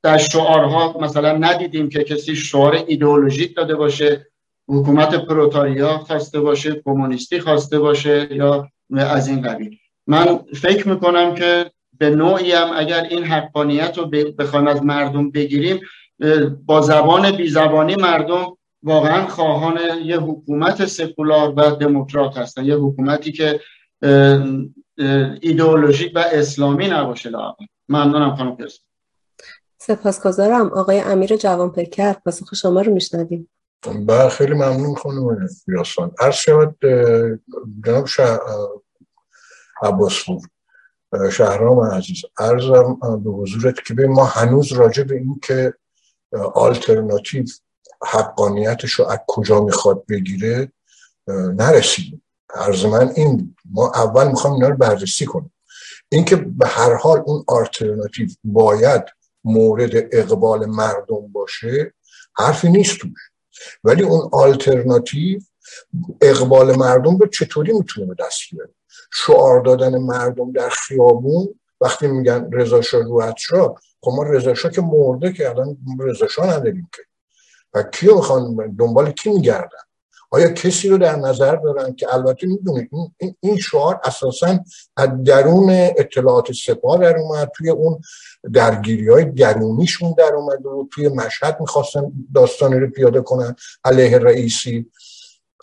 در 0.03 0.17
شعارها 0.17 0.97
مثلا 1.01 1.37
ندیدیم 1.37 1.89
که 1.89 2.03
کسی 2.03 2.35
شعار 2.35 2.83
ایدئولوژیک 2.87 3.55
داده 3.55 3.75
باشه 3.75 4.27
حکومت 4.67 5.15
پروتاریا 5.15 5.97
خواسته 5.97 6.39
باشه 6.39 6.81
کمونیستی 6.85 7.39
خواسته 7.39 7.79
باشه 7.79 8.27
یا 8.31 8.67
از 8.97 9.27
این 9.27 9.41
قبیل. 9.41 9.77
من 10.07 10.39
فکر 10.61 10.89
می‌کنم 10.89 11.35
که 11.35 11.71
به 11.99 12.09
نوعی 12.09 12.51
هم 12.51 12.71
اگر 12.75 13.03
این 13.03 13.23
حقانیت 13.23 13.97
رو 13.97 14.05
بخوایم 14.39 14.67
از 14.67 14.83
مردم 14.83 15.31
بگیریم 15.31 15.79
با 16.65 16.81
زبان 16.81 17.31
بی 17.31 17.47
زبانی 17.47 17.95
مردم 17.95 18.57
واقعا 18.83 19.27
خواهان 19.27 19.79
یه 20.03 20.17
حکومت 20.19 20.85
سکولار 20.85 21.53
و 21.57 21.75
دموکرات 21.75 22.37
هستن. 22.37 22.65
یه 22.65 22.75
حکومتی 22.75 23.31
که 23.31 23.59
ایدئولوژیک 25.41 26.11
و 26.15 26.19
اسلامی 26.19 26.87
نباشه 26.87 27.29
لاغر 27.29 27.65
ممنونم 27.89 28.35
خانم 28.35 28.55
پرس. 28.55 28.79
سپاسگزارم. 29.77 30.67
آقای 30.73 30.99
امیر 30.99 31.37
جوان 31.37 31.71
پکر 31.71 32.13
پاسخ 32.13 32.55
شما 32.55 32.81
رو 32.81 32.93
میشنویم. 32.93 33.49
بله 34.07 34.29
خیلی 34.29 34.53
ممنون 34.53 34.95
خانم 34.95 35.47
یاسان. 35.67 36.11
عرض 36.19 36.35
شود 36.35 36.77
جناب 37.85 38.05
شه... 38.05 38.39
عباس 39.81 40.13
شهرام 41.31 41.79
عزیز 41.79 42.21
عرضم 42.39 42.99
به 43.23 43.31
حضورت 43.31 43.85
که 43.85 43.93
به 43.93 44.07
ما 44.07 44.25
هنوز 44.25 44.73
راجع 44.73 45.03
به 45.03 45.15
این 45.15 45.39
که 45.43 45.73
آلترناتیو 46.53 47.45
حقانیتش 48.07 48.91
رو 48.91 49.05
از 49.05 49.19
کجا 49.27 49.61
می‌خواد 49.61 50.05
بگیره 50.09 50.71
نرسیدیم. 51.27 52.23
عرض 52.55 52.85
من 52.85 53.09
این 53.15 53.55
ما 53.71 53.91
اول 53.95 54.27
می‌خوام 54.27 54.53
اینا 54.53 54.69
رو 54.69 54.77
بررسی 54.77 55.25
کنیم. 55.25 55.53
اینکه 56.09 56.35
به 56.35 56.67
هر 56.67 56.93
حال 56.93 57.23
اون 57.25 57.43
آلترناتیو 57.47 58.29
باید 58.43 59.03
مورد 59.43 59.91
اقبال 60.11 60.65
مردم 60.65 61.27
باشه 61.31 61.93
حرفی 62.35 62.69
نیست 62.69 62.97
توش. 62.97 63.19
ولی 63.83 64.03
اون 64.03 64.29
آلترناتیو 64.31 65.39
اقبال 66.21 66.75
مردم 66.75 67.17
رو 67.17 67.27
چطوری 67.27 67.73
می‌تونه 67.73 68.07
به 68.07 68.15
دست 68.19 68.39
بیاره؟ 68.51 68.73
شعار 69.13 69.61
دادن 69.61 69.97
مردم 69.97 70.51
در 70.51 70.69
خیابون 70.69 71.59
وقتی 71.81 72.07
میگن 72.07 72.49
رضا 72.51 72.81
شاه 72.81 73.01
رو 73.49 73.77
خب 74.01 74.11
ما 74.11 74.23
رضا 74.23 74.53
که 74.53 74.81
مرده 74.81 75.33
که 75.33 75.49
الان 75.49 75.77
رضا 75.99 76.27
شاه 76.27 76.47
نداریم 76.47 76.89
که. 76.95 77.01
و 77.73 77.83
کیو 77.83 78.15
می‌خوان 78.15 78.75
دنبال 78.79 79.11
کی 79.11 79.29
میگردن؟ 79.29 79.83
آیا 80.31 80.49
کسی 80.49 80.89
رو 80.89 80.97
در 80.97 81.15
نظر 81.15 81.55
دارن 81.55 81.95
که 81.95 82.13
البته 82.13 82.47
می‌دونید 82.47 82.89
این, 83.19 83.35
این 83.39 83.57
شعار 83.57 83.99
اساسا 84.03 84.59
از 84.97 85.09
درون 85.23 85.69
اطلاعات 85.69 86.51
سپاه 86.51 86.97
در 86.97 87.17
اومد 87.17 87.51
توی 87.55 87.69
اون 87.69 88.01
درگیری 88.53 89.09
های 89.09 89.25
درونیشون 89.25 90.15
در 90.17 90.33
اومد 90.33 90.65
و 90.65 90.87
توی 90.91 91.07
مشهد 91.07 91.57
می‌خواستن 91.59 92.11
داستانی 92.35 92.79
رو 92.79 92.89
پیاده 92.89 93.21
کنن. 93.21 93.55
علیه 93.85 94.17
رئیسی 94.17 94.91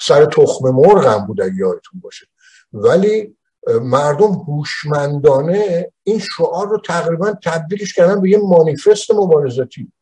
سر 0.01 0.27
تخم 0.27 0.71
مرغ 0.71 1.07
هم 1.07 1.27
بود 1.27 1.41
اگه 1.41 1.55
یادتون 1.57 2.01
باشه. 2.01 2.27
ولی 2.73 3.37
مردم 3.83 4.33
هوشمندانه 4.33 5.93
این 6.03 6.19
شعار 6.19 6.69
رو 6.69 6.81
تقریبا 6.81 7.33
تبدیلش 7.45 7.95
کردن 7.95 8.21
به 8.21 8.31
یه 8.31 8.39
مانیفست 8.39 9.11
مبارزاتی. 9.11 9.93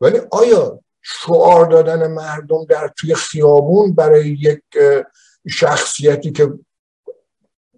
ولی 0.00 0.20
آیا 0.30 0.80
شعار 1.08 1.66
دادن 1.66 2.06
مردم 2.06 2.64
در 2.64 2.92
توی 2.96 3.14
خیابون 3.14 3.94
برای 3.94 4.28
یک 4.28 4.62
شخصیتی 5.48 6.32
که 6.32 6.52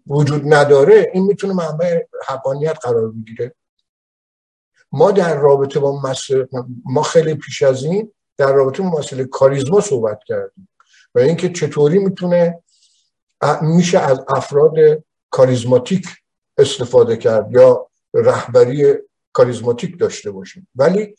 وجود 0.07 0.43
نداره 0.55 1.11
این 1.15 1.25
می‌تونه 1.25 1.55
منبع 1.55 2.01
حقانیت 2.27 2.79
قرار 2.83 3.13
بگیره. 3.13 3.55
ما 4.93 5.11
در 5.11 5.39
رابطه 5.39 5.81
با 5.81 6.01
مسئله 6.01 6.49
ما 6.85 7.03
خیلی 7.03 7.35
پیش 7.35 7.63
از 7.63 7.85
این 7.85 8.13
در 8.37 8.53
رابطه 8.53 8.83
با 8.83 8.99
مسئله 8.99 9.25
کاریزما 9.25 9.81
صحبت 9.81 10.19
کردیم 10.27 10.69
و 11.15 11.19
اینکه 11.19 11.53
چطوری 11.53 11.99
می‌تونه 11.99 12.63
میشه 13.63 13.99
از 13.99 14.21
افراد 14.29 14.75
کاریزماتیک 15.31 16.07
استفاده 16.59 17.17
کرد 17.17 17.53
یا 17.53 17.89
رهبری 18.15 18.95
کاریزماتیک 19.33 19.99
داشته 20.01 20.31
باشیم. 20.31 20.69
ولی 20.77 21.15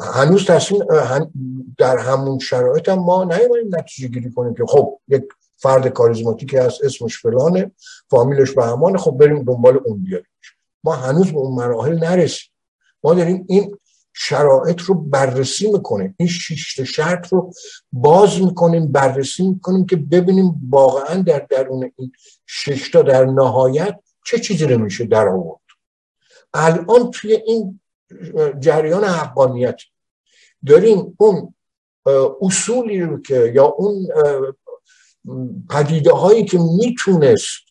هنوز 0.00 0.46
تصمیم 0.46 0.82
در 1.78 1.98
همون 1.98 2.38
شرایط 2.38 2.88
هم 2.88 2.98
ما 2.98 3.24
نیومدیم 3.24 3.76
نتیجه 3.78 4.08
گیری 4.08 4.32
کنیم 4.32 4.54
که 4.54 4.64
خب 4.68 5.00
یک 5.08 5.22
فرد 5.56 5.88
کاریزماتیکی 5.88 6.56
هست 6.56 6.84
اسمش 6.84 7.18
فلانه 7.18 7.70
فامیلش 8.10 8.50
به 8.50 8.64
همانه 8.64 8.98
خب 8.98 9.10
بریم 9.10 9.42
دنبال 9.42 9.80
اون 9.84 10.02
بیاریم. 10.02 10.26
ما 10.84 10.92
هنوز 10.92 11.32
به 11.32 11.38
اون 11.38 11.54
مراحل 11.54 11.98
نرسیم. 11.98 12.50
ما 13.04 13.14
داریم 13.14 13.44
این 13.48 13.76
شرایط 14.14 14.80
رو 14.80 14.94
بررسی 14.94 15.72
می‌کنیم. 15.72 16.14
این 16.18 16.28
شیشت 16.28 16.84
شرط 16.84 17.32
رو 17.32 17.52
باز 17.92 18.40
می‌کنیم 18.42 18.92
بررسی 18.92 19.48
می‌کنیم 19.48 19.86
که 19.86 19.96
ببینیم 19.96 20.68
واقعا 20.70 21.22
در 21.22 21.46
درون 21.50 21.92
این 21.96 22.12
ششتا 22.46 23.02
در 23.02 23.24
نهایت 23.24 23.98
چه 24.26 24.38
چیزی 24.38 24.66
رو 24.66 24.78
میشه 24.78 25.04
در 25.04 25.28
آورد 25.28 25.60
الان 26.54 27.10
توی 27.10 27.32
این 27.32 27.80
جریان 28.60 29.04
حقانیت. 29.04 29.80
داریم 30.66 31.16
اون 31.18 31.54
اصولی 32.40 33.00
رو 33.00 33.22
که 33.22 33.52
یا 33.54 33.64
اون 33.64 34.08
پدیده 35.70 36.12
هایی 36.12 36.44
که 36.44 36.58
می‌تونست 36.58 37.62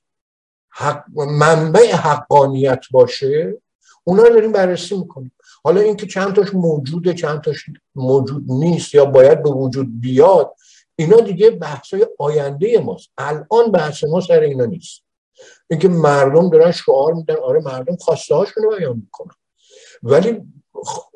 حق 0.69 1.03
منبع 1.15 1.91
حقانیت 1.91 2.81
باشه 2.91 3.61
اونا 4.03 4.23
رو 4.23 4.33
داریم 4.33 4.51
بررسی 4.51 4.97
می‌کنیم. 4.97 5.31
حالا 5.63 5.81
اینکه 5.81 6.07
چند 6.07 6.33
تاش 6.33 6.53
موجوده 6.53 7.13
چند 7.13 7.41
تاش 7.41 7.65
موجود 7.95 8.43
نیست 8.47 8.95
یا 8.95 9.05
باید 9.05 9.43
به 9.43 9.49
وجود 9.49 10.01
بیاد 10.01 10.55
اینا 10.95 11.19
دیگه 11.19 11.51
بحثای 11.51 12.07
آینده 12.19 12.79
ماست. 12.79 13.09
الان 13.17 13.71
بحث 13.73 14.03
ما 14.03 14.21
سر 14.21 14.39
اینا 14.39 14.65
نیست. 14.65 15.01
اینکه 15.69 15.87
مردم 15.87 16.49
دارن 16.49 16.71
شعار 16.71 17.13
میدن 17.13 17.35
آره 17.35 17.59
مردم 17.59 17.95
خواسته 17.95 18.35
هاشونو 18.35 18.69
بیان 18.77 18.95
می‌کنن. 18.95 19.35
ولی 20.03 20.41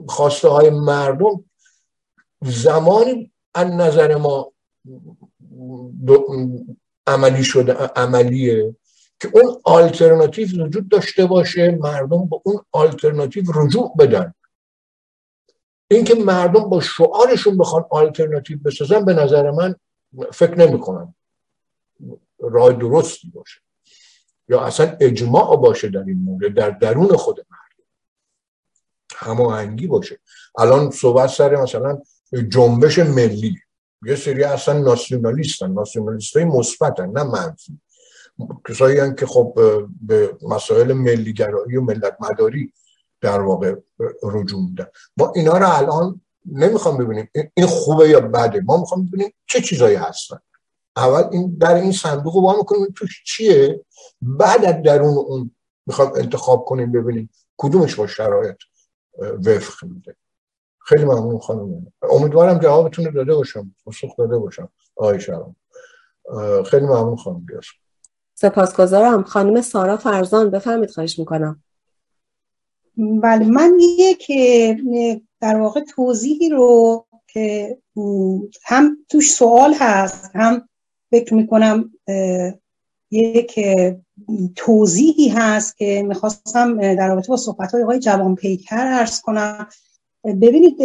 خواسته 0.07 0.49
های 0.49 0.69
مردم 0.69 1.45
زمانی 2.41 3.31
از 3.53 3.67
نظر 3.67 4.15
ما 4.15 4.51
عملی 7.07 7.43
شده 7.43 7.73
عملیه 7.73 8.75
که 9.19 9.29
اون 9.33 9.61
آلترناتیو 9.63 10.65
وجود 10.65 10.89
داشته 10.89 11.25
باشه 11.25 11.71
مردم 11.81 12.25
به 12.25 12.35
اون 12.43 12.61
آلترناتیو 12.71 13.43
رجوع 13.55 13.95
بدن. 13.99 14.33
اینکه 15.91 16.15
مردم 16.15 16.69
با 16.69 16.81
شعارشون 16.81 17.57
بخوان 17.57 17.85
آلترناتیو 17.89 18.59
بسازن 18.65 19.05
به 19.05 19.13
نظر 19.13 19.51
من 19.51 19.75
فکر 20.33 20.55
نمی‌کنم. 20.55 21.15
راه 22.39 22.73
درستی 22.73 23.29
باشه. 23.29 23.59
یا 24.49 24.61
اصلا 24.61 24.97
اجماع 24.99 25.57
باشه 25.57 25.89
در 25.89 26.03
این 26.07 26.17
مورد 26.23 26.53
در 26.53 26.69
درون 26.69 27.07
خود 27.07 27.37
مردم. 27.37 27.64
هماهنگی 29.15 29.87
باشه. 29.87 30.19
الان 30.57 30.91
صحبت 30.91 31.29
سر 31.29 31.55
مثلا 31.55 32.01
جنبش 32.49 32.99
ملی. 32.99 33.57
یه 34.05 34.15
سری 34.15 34.43
اصلا 34.43 34.79
ناسیونالیستن. 34.79 35.71
ناسیونالیست 35.71 36.35
های 36.35 36.45
مثبتن 36.45 37.09
نه 37.09 37.23
منفی. 37.23 37.79
کسایی 38.69 39.15
که 39.15 39.25
خب 39.25 39.53
به 40.01 40.37
مسائل 40.41 40.93
ملیگرایی 40.93 41.77
و 41.77 41.81
ملت 41.81 42.17
مداری 42.19 42.73
در 43.21 43.41
واقع 43.41 43.75
رجوع 44.23 44.61
میدن 44.61 44.87
ما 45.17 45.33
اینا 45.35 45.57
رو 45.57 45.67
الان 45.69 46.21
نمی‌خوام 46.51 46.97
ببینیم. 46.97 47.29
این 47.53 47.67
خوبه 47.67 48.09
یا 48.09 48.19
بده؟ 48.19 48.61
ما 48.61 48.77
می‌خوام 48.77 49.05
ببینیم 49.05 49.33
چه 49.47 49.61
چیزایی 49.61 49.95
هستن. 49.95 50.37
اول 50.97 51.23
این 51.31 51.57
در 51.59 51.75
این 51.75 51.91
صندوق 51.91 52.35
رو 52.35 52.41
با 52.41 52.57
می‌کنیم. 52.57 52.93
توش 52.95 53.23
چیه؟ 53.25 53.85
بعد 54.21 54.65
از 54.65 54.75
درون 54.83 55.17
اون 55.17 55.51
می‌خوام 55.85 56.11
انتخاب 56.15 56.65
کنیم 56.65 56.91
ببینیم 56.91 57.29
کدومش 57.57 57.95
با 57.95 58.07
شرایط. 58.07 58.57
وفق 59.19 59.83
میده. 59.87 60.15
خیلی 60.79 61.05
ممنون 61.05 61.39
خانم 61.39 61.87
امیدوارم 62.01 62.59
جوابتون 62.59 63.05
رو 63.05 63.11
داده 63.11 63.35
باشم 63.35 63.75
پاسخ 63.85 64.17
داده 64.17 64.37
باشم. 64.37 64.69
آقای 64.95 65.19
شرام 65.19 65.55
خیلی 66.65 66.85
ممنون 66.85 67.15
خانم 67.15 67.39
بیاس 67.39 67.65
سپاسگزارم. 68.33 69.23
خانم 69.23 69.61
سارا 69.61 69.97
فرزان 69.97 70.49
بفرمید 70.49 70.89
خواهش 70.89 71.19
می‌کنم. 71.19 71.63
بله 72.97 73.45
من 73.45 73.79
یک 73.79 74.31
در 75.41 75.55
واقع 75.55 75.83
توضیحی 75.95 76.49
رو 76.49 77.05
که 77.27 77.77
هم 78.65 78.97
توش 79.09 79.33
سوال 79.33 79.73
هست 79.79 80.31
هم 80.35 80.69
فکر 81.09 81.33
می‌کنم 81.33 81.91
یک 83.11 83.59
توضیحی 84.55 85.27
هست 85.27 85.77
که 85.77 86.03
می‌خواستم 86.07 86.95
در 86.95 87.07
رابطه 87.07 87.27
با 87.27 87.37
صحبت 87.37 87.71
های 87.71 87.83
آقای 87.83 87.99
جوان 87.99 88.35
پیکر 88.35 88.87
ارز 88.87 89.21
کنم. 89.21 89.67
ببینید 90.25 90.77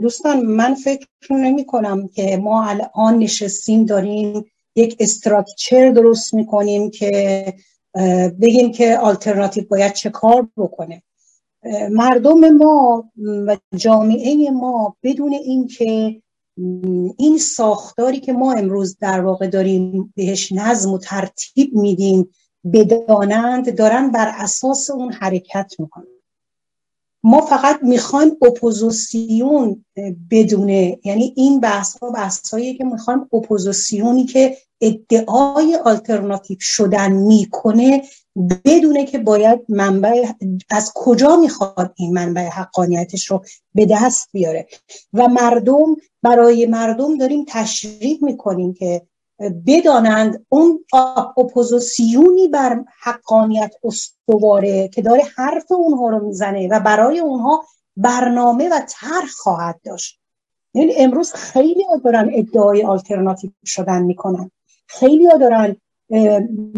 دوستان 0.00 0.42
من 0.42 0.74
فکر 0.74 1.06
نمی 1.30 1.64
کنم 1.64 2.08
که 2.08 2.36
ما 2.36 2.64
الان 2.64 3.18
نشستیم 3.18 3.84
داریم 3.84 4.44
یک 4.76 4.96
structure 5.00 5.90
درست 5.90 6.34
می‌کنیم 6.34 6.90
که 6.90 7.54
بگیم 8.40 8.72
که 8.72 8.98
آلترناتیو 8.98 9.64
باید 9.70 9.92
چه 9.92 10.10
کار 10.10 10.48
بکنه. 10.56 11.02
مردم 11.90 12.48
ما 12.48 13.10
و 13.46 13.56
جامعه 13.76 14.50
ما 14.50 14.96
بدون 15.02 15.32
اینکه 15.32 16.22
این 17.18 17.38
ساختاری 17.38 18.20
که 18.20 18.32
ما 18.32 18.52
امروز 18.52 18.98
در 18.98 19.20
واقع 19.20 19.46
داریم 19.46 20.12
بهش 20.16 20.52
نظم 20.52 20.92
و 20.92 20.98
ترتیب 20.98 21.74
میدیم 21.74 22.30
بدانند 22.72 23.74
دارن 23.74 24.10
بر 24.10 24.32
اساس 24.36 24.90
اون 24.90 25.12
حرکت 25.12 25.72
می‌کنن. 25.78 26.06
ما 27.22 27.40
فقط 27.40 27.82
می‌خوایم 27.82 28.36
اپوزیسیون 28.42 29.84
بدونه 30.30 30.98
یعنی 31.04 31.34
این 31.36 31.60
بحث 31.60 31.98
ها 31.98 32.10
بحث 32.10 32.54
که 32.54 32.84
می‌خوایم 32.84 33.28
اپوزیسیونی 33.32 34.24
که 34.24 34.56
ادعای 34.80 35.76
آلترناتیو 35.84 36.56
شدن 36.60 37.12
می‌کنه 37.12 38.02
بدونه 38.64 39.04
که 39.04 39.18
باید 39.18 39.60
منبع 39.68 40.26
از 40.70 40.92
کجا 40.94 41.36
می‌خواد 41.36 41.92
این 41.96 42.14
منبع 42.14 42.48
حقانیتش 42.48 43.26
رو 43.26 43.44
به 43.74 43.86
دست 43.90 44.28
بیاره. 44.32 44.66
و 45.12 45.28
مردم 45.28 45.96
برای 46.22 46.66
مردم 46.66 47.18
داریم 47.18 47.44
تشریح 47.48 48.18
می‌کنیم 48.22 48.74
که 48.74 49.02
بدانند 49.66 50.46
اون 50.48 50.84
اپوزیسیونی 51.36 52.48
بر 52.48 52.84
حقانیت 53.02 53.74
استواره 53.84 54.88
که 54.88 55.02
داره 55.02 55.22
حرف 55.36 55.72
اونها 55.72 56.08
رو 56.08 56.26
می‌زنه 56.26 56.68
و 56.68 56.80
برای 56.80 57.18
اونها 57.18 57.64
برنامه 57.96 58.68
و 58.68 58.80
طرح 58.88 59.26
خواهد 59.36 59.80
داشت. 59.84 60.20
یعنی 60.74 60.94
امروز 60.96 61.32
خیلی 61.32 61.84
دارن 62.04 62.30
ادعای 62.32 62.84
آلترناتیو 62.84 63.50
شدن 63.64 64.02
می‌کنن. 64.02 64.50
خیلی 64.86 65.28
دارن 65.40 65.76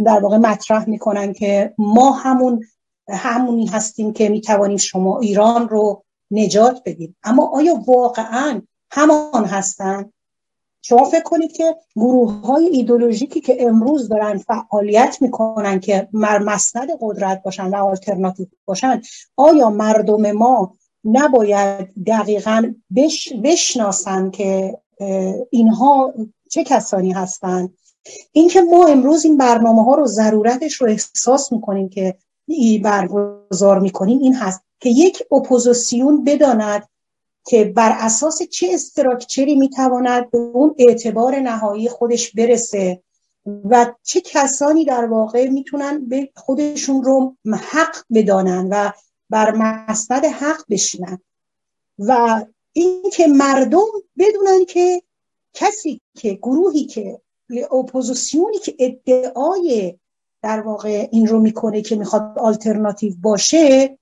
در 0.04 0.20
واقع 0.22 0.36
مطرح 0.36 0.88
می‌کنن 0.88 1.32
که 1.32 1.74
ما 1.78 2.10
همون 2.10 2.64
همونی 3.08 3.66
هستیم 3.66 4.12
که 4.12 4.28
می‌توانیم 4.28 4.76
شما 4.76 5.20
ایران 5.20 5.68
رو 5.68 6.04
نجات 6.30 6.82
بدیم. 6.84 7.16
اما 7.22 7.50
آیا 7.52 7.82
واقعا 7.86 8.62
همان 8.90 9.44
هستن؟ 9.44 10.12
شما 10.82 11.04
فکر 11.04 11.22
کنید 11.22 11.52
که 11.52 11.76
گروه 11.96 12.32
های 12.32 12.66
ایدولوژیکی 12.66 13.40
که 13.40 13.56
امروز 13.66 14.08
دارن 14.08 14.38
فعالیت 14.38 15.18
می‌کنن 15.20 15.80
که 15.80 16.08
مر 16.12 16.38
مسند 16.38 16.88
قدرت 17.00 17.42
باشن 17.42 17.68
و 17.68 17.74
آلترناتیو 17.74 18.46
باشن 18.64 19.02
آیا 19.36 19.70
مردم 19.70 20.32
ما 20.32 20.74
نباید 21.04 22.04
دقیقا 22.06 22.72
بش 22.96 23.32
بشناسن 23.42 24.30
که 24.30 24.78
اینها 25.50 26.14
چه 26.50 26.64
کسانی 26.64 27.12
هستند 27.12 27.74
اینکه 28.32 28.60
ما 28.60 28.86
امروز 28.86 29.24
این 29.24 29.36
برنامه 29.36 29.84
ها 29.84 29.94
رو 29.94 30.06
ضرورتش 30.06 30.74
رو 30.74 30.88
احساس 30.88 31.52
می‌کنیم 31.52 31.88
که 31.88 32.18
برگزار 32.82 33.78
می‌کنیم 33.80 34.18
این 34.18 34.34
هست 34.34 34.60
که 34.80 34.90
یک 34.90 35.22
اپوزیسیون 35.32 36.24
بداند 36.24 36.88
که 37.46 37.64
بر 37.64 37.96
اساس 37.98 38.42
چه 38.42 38.68
استراکچری 38.72 39.56
می‌تواند 39.56 40.30
به 40.30 40.38
اون 40.38 40.74
اعتبار 40.78 41.36
نهایی 41.36 41.88
خودش 41.88 42.32
برسه 42.32 43.02
و 43.64 43.94
چه 44.02 44.20
کسانی 44.20 44.84
در 44.84 45.04
واقع 45.04 45.48
می‌تونن 45.48 46.08
به 46.08 46.30
خودشون 46.36 47.04
رو 47.04 47.36
حق 47.52 47.96
بدانن 48.14 48.68
و 48.70 48.90
بر 49.30 49.54
مسند 49.54 50.24
حق 50.24 50.64
بشینن. 50.70 51.18
و 51.98 52.44
اینکه 52.72 53.26
مردم 53.26 53.86
بدونن 54.18 54.64
که 54.64 55.02
کسی 55.52 56.00
که 56.14 56.34
گروهی 56.34 56.84
که 56.84 57.20
اپوزیسیونی 57.70 58.58
که 58.58 58.74
ادعای 58.78 59.98
در 60.42 60.60
واقع 60.60 61.08
این 61.12 61.26
رو 61.26 61.40
می‌کنه 61.40 61.82
که 61.82 61.96
می‌خواد 61.96 62.38
آلترناتیو 62.38 63.14
باشه 63.20 63.98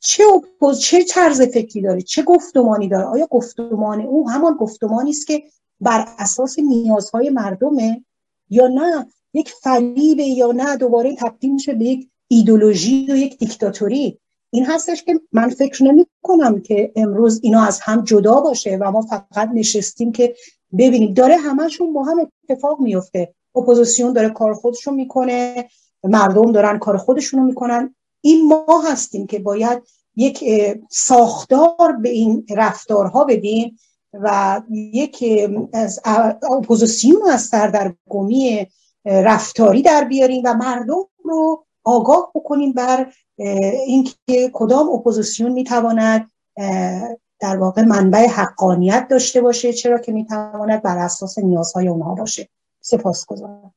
چه 0.00 0.24
اپوز 0.34 0.80
چه 0.80 1.04
طرز 1.04 1.42
فکری 1.42 1.82
داره 1.82 2.02
چه 2.02 2.22
گفتمانی 2.22 2.88
داره؟ 2.88 3.04
آیا 3.04 3.26
گفتمان 3.26 4.00
او 4.00 4.30
همان 4.30 4.54
گفتمانی 4.54 5.10
است 5.10 5.26
که 5.26 5.42
بر 5.80 6.08
اساس 6.18 6.58
نیازهای 6.58 7.30
مردمه 7.30 8.04
یا 8.50 8.66
نه؟ 8.66 9.06
یک 9.34 9.50
فریبه 9.50 10.22
یا 10.22 10.52
نه 10.52 10.76
دوباره 10.76 11.16
تبدیل 11.16 11.52
میشه 11.52 11.74
به 11.74 11.84
یک 11.84 12.08
ایدولوژی 12.28 13.12
و 13.12 13.16
یک 13.16 13.38
دیکتاتوری؟ 13.38 14.18
این 14.50 14.66
هستش 14.66 15.02
که 15.02 15.20
من 15.32 15.48
فکر 15.48 15.84
نمی 15.84 16.06
کنم 16.22 16.60
که 16.60 16.92
امروز 16.96 17.40
اینا 17.42 17.62
از 17.62 17.80
هم 17.80 18.04
جدا 18.04 18.40
باشه 18.40 18.76
و 18.80 18.90
ما 18.90 19.02
فقط 19.02 19.50
نشستیم 19.54 20.12
که 20.12 20.34
ببینیم 20.78 21.14
داره 21.14 21.36
همشون 21.36 21.92
با 21.92 22.02
هم 22.02 22.30
اتفاق 22.48 22.80
میفته 22.80 23.34
اپوزیسیون 23.54 24.12
داره 24.12 24.28
کار 24.28 24.54
خودشون 24.54 24.94
می‌کنه 24.94 25.68
مردم 26.04 26.52
دارن 26.52 26.78
کار 26.78 26.96
خودشونو 26.96 27.44
می‌کنن. 27.44 27.94
این 28.20 28.48
ما 28.48 28.82
هستیم 28.92 29.26
که 29.26 29.38
باید 29.38 29.82
یک 30.16 30.44
ساختار 30.90 31.92
به 32.02 32.08
این 32.08 32.46
رفتارها 32.50 33.24
بدیم 33.24 33.78
و 34.12 34.60
یک 34.70 35.24
از 35.72 36.00
اپوزیسیون 36.42 37.30
از 37.30 37.42
سردرگمی 37.42 38.66
رفتاری 39.04 39.82
در 39.82 40.04
بیاریم 40.04 40.42
و 40.44 40.54
مردم 40.54 41.02
رو 41.24 41.64
آگاه 41.84 42.30
بکنیم 42.34 42.72
بر 42.72 43.12
اینکه 43.86 44.50
کدام 44.52 44.88
اپوزیسیون 44.90 45.52
می‌تواند 45.52 46.30
در 47.40 47.56
واقع 47.56 47.82
منبع 47.82 48.26
حقانیت 48.26 49.06
داشته 49.10 49.40
باشه 49.40 49.72
چرا 49.72 49.98
که 49.98 50.12
می‌تواند 50.12 50.82
بر 50.82 50.98
اساس 50.98 51.38
نیازهای 51.38 51.88
اونها 51.88 52.14
باشه. 52.14 52.48
سپاسگزارم. 52.80 53.74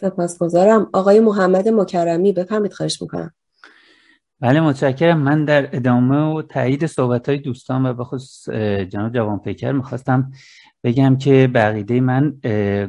سپاسگزارم. 0.00 0.90
آقای 0.92 1.20
محمد 1.20 1.68
مکرمی 1.68 2.32
بفرمید 2.32 2.72
خواهش 2.72 3.02
می‌کنم. 3.02 3.34
بله 4.40 4.60
متشکرم. 4.60 5.18
من 5.18 5.44
در 5.44 5.76
ادامه 5.76 6.16
و 6.16 6.42
تایید 6.42 6.86
صحبت 6.86 7.28
های 7.28 7.38
دوستان 7.38 7.86
و 7.86 7.94
به 7.94 8.04
خصوص 8.04 8.54
جناب 8.88 9.12
جوان 9.14 9.38
پیکر 9.38 9.72
می‌خواستم 9.72 10.32
بگم 10.84 11.18
که 11.18 11.50
بقیده 11.54 12.00
من 12.00 12.40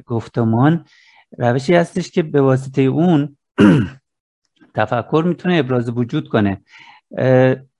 گفتمان 0.05 0.85
روشی 1.37 1.75
هستش 1.75 2.11
که 2.11 2.23
به 2.23 2.41
واسطه 2.41 2.81
اون 2.81 3.37
تفکر 4.75 5.23
می‌تونه 5.27 5.57
ابراز 5.57 5.89
وجود 5.89 6.29
کنه. 6.29 6.61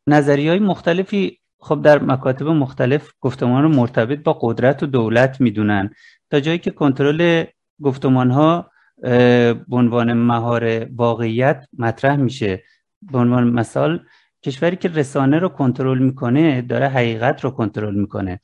نظری 0.08 0.49
های 0.49 0.60
مختلفی 0.60 1.39
خب 1.60 1.82
در 1.82 2.04
مکاتب 2.04 2.47
مختلف 2.47 3.12
گفتمان 3.22 3.64
رو 3.64 3.70
مرتبط 3.70 4.20
با 4.20 4.38
قدرت 4.41 4.84
و 4.84 4.86
دولت 4.86 5.41
می‌دونن. 5.41 5.89
تا 6.30 6.39
جایی 6.39 6.60
که 6.60 6.72
کنترل 6.72 7.43
گفتمان 7.82 8.32
ها 8.32 8.72
به 9.01 9.66
عنوان 9.72 10.14
مهار 10.14 10.86
واقعیت 10.86 11.68
مطرح 11.78 12.16
میشه. 12.16 12.64
به 13.01 13.18
عنوان 13.18 13.49
مثال 13.49 14.06
کشوری 14.43 14.76
که 14.76 14.89
رسانه 14.89 15.39
رو 15.39 15.49
کنترل 15.49 15.99
می‌کنه 15.99 16.62
داره 16.62 16.88
حقیقت 16.88 17.43
رو 17.43 17.51
کنترل 17.51 17.95
می‌کنه. 17.95 18.39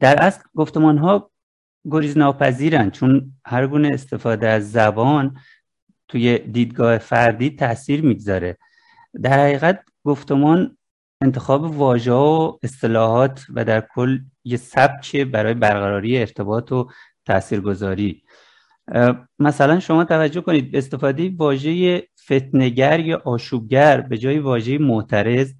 در 0.00 0.22
اصل 0.22 0.42
گفتمان 0.54 0.98
ها 0.98 1.30
گریز 1.90 2.18
ناپذیرن 2.18 2.90
چون 2.90 3.32
هر 3.46 3.66
گونه 3.66 3.88
استفاده 3.88 4.48
از 4.48 4.72
زبان 4.72 5.36
توی 6.08 6.38
دیدگاه 6.38 6.98
فردی 6.98 7.50
تاثیر 7.50 8.02
می‌گذاره. 8.02 8.58
در 9.22 9.40
حقیقت 9.40 9.84
گفتمان 10.08 10.76
انتخاب 11.22 11.62
واژه 11.64 12.12
و 12.12 12.58
اصطلاحات 12.62 13.46
و 13.54 13.64
در 13.64 13.80
کل 13.94 14.18
یه 14.44 14.56
سبک 14.56 15.16
برای 15.16 15.54
برقراری 15.54 16.18
ارتباط 16.18 16.72
و 16.72 16.88
تاثیرگذاری. 17.26 18.22
مثلا 19.38 19.80
شما 19.80 20.04
توجه 20.04 20.40
کنید 20.40 20.76
استفاده 20.76 21.32
واژه 21.36 22.02
فتنگر 22.24 23.00
یا 23.00 23.22
آشوبگر 23.24 24.00
به 24.00 24.18
جای 24.18 24.38
واژه 24.38 24.78
معترض 24.78 25.52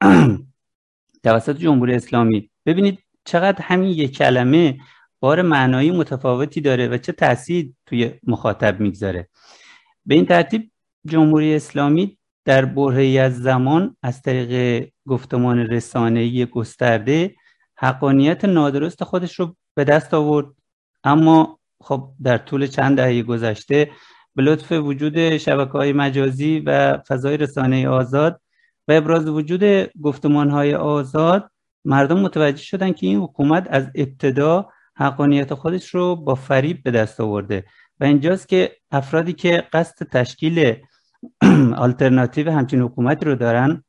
توسط 1.24 1.56
جمهوری 1.56 1.94
اسلامی. 1.94 2.50
ببینید 2.66 2.98
چقدر 3.24 3.62
همین 3.62 3.90
یک 3.90 4.16
کلمه 4.16 4.78
بار 5.20 5.42
معنایی 5.42 5.90
متفاوتی 5.90 6.60
داره 6.60 6.88
و 6.88 6.98
چه 6.98 7.12
تاثیر 7.12 7.72
توی 7.86 8.12
مخاطب 8.26 8.80
می‌گذاره. 8.80 9.28
به 10.06 10.14
این 10.14 10.26
ترتیب 10.26 10.70
جمهوری 11.06 11.54
اسلامی 11.54 12.18
در 12.44 12.64
برهی 12.64 13.18
از 13.18 13.42
زمان 13.42 13.96
از 14.02 14.22
طریق 14.22 14.84
گفتمان 15.06 15.58
رسانه‌ای 15.58 16.46
گسترده 16.46 17.34
حقانیت 17.76 18.44
نادرست 18.44 19.04
خودش 19.04 19.40
رو 19.40 19.56
به 19.74 19.84
دست 19.84 20.14
آورد. 20.14 20.46
اما 21.04 21.58
خب 21.80 22.10
در 22.22 22.38
طول 22.38 22.66
چند 22.66 22.96
دهه 22.96 23.22
گذشته 23.22 23.90
به 24.34 24.42
لطف 24.42 24.72
وجود 24.72 25.36
شبکه 25.36 25.72
های 25.72 25.92
مجازی 25.92 26.60
و 26.66 26.98
فضای 26.98 27.36
رسانه 27.36 27.88
آزاد 27.88 28.40
و 28.88 28.92
ابراز 28.92 29.28
وجود 29.28 29.90
گفتمان 30.02 30.50
های 30.50 30.74
آزاد 30.74 31.50
مردم 31.84 32.20
متوجه 32.20 32.62
شدن 32.62 32.92
که 32.92 33.06
این 33.06 33.18
حکومت 33.18 33.66
از 33.70 33.90
ابتدا 33.94 34.68
حقانیت 34.96 35.54
خودش 35.54 35.88
رو 35.88 36.16
با 36.16 36.34
فریب 36.34 36.82
به 36.82 36.90
دست 36.90 37.20
آورده. 37.20 37.64
و 38.00 38.04
اینجاست 38.04 38.48
که 38.48 38.76
افرادی 38.90 39.32
که 39.32 39.64
قصد 39.72 40.06
تشکیل 40.06 40.76
آلترناتیو 41.76 42.50
همچین 42.50 42.80
حکومتی 42.80 43.24
رو 43.24 43.34
دارن. 43.34 43.84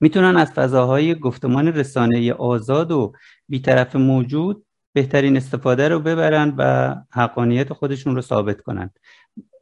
می‌تونن 0.00 0.36
از 0.36 0.50
فضاهای 0.50 1.14
گفتمان 1.14 1.68
رسانه 1.68 2.32
آزاد 2.32 2.92
و 2.92 3.12
بیطرف 3.48 3.96
موجود 3.96 4.66
بهترین 4.92 5.36
استفاده 5.36 5.88
رو 5.88 6.00
ببرن 6.00 6.54
و 6.58 6.94
حقانیت 7.10 7.72
خودشون 7.72 8.14
رو 8.14 8.20
ثابت 8.20 8.60
کنن. 8.60 8.90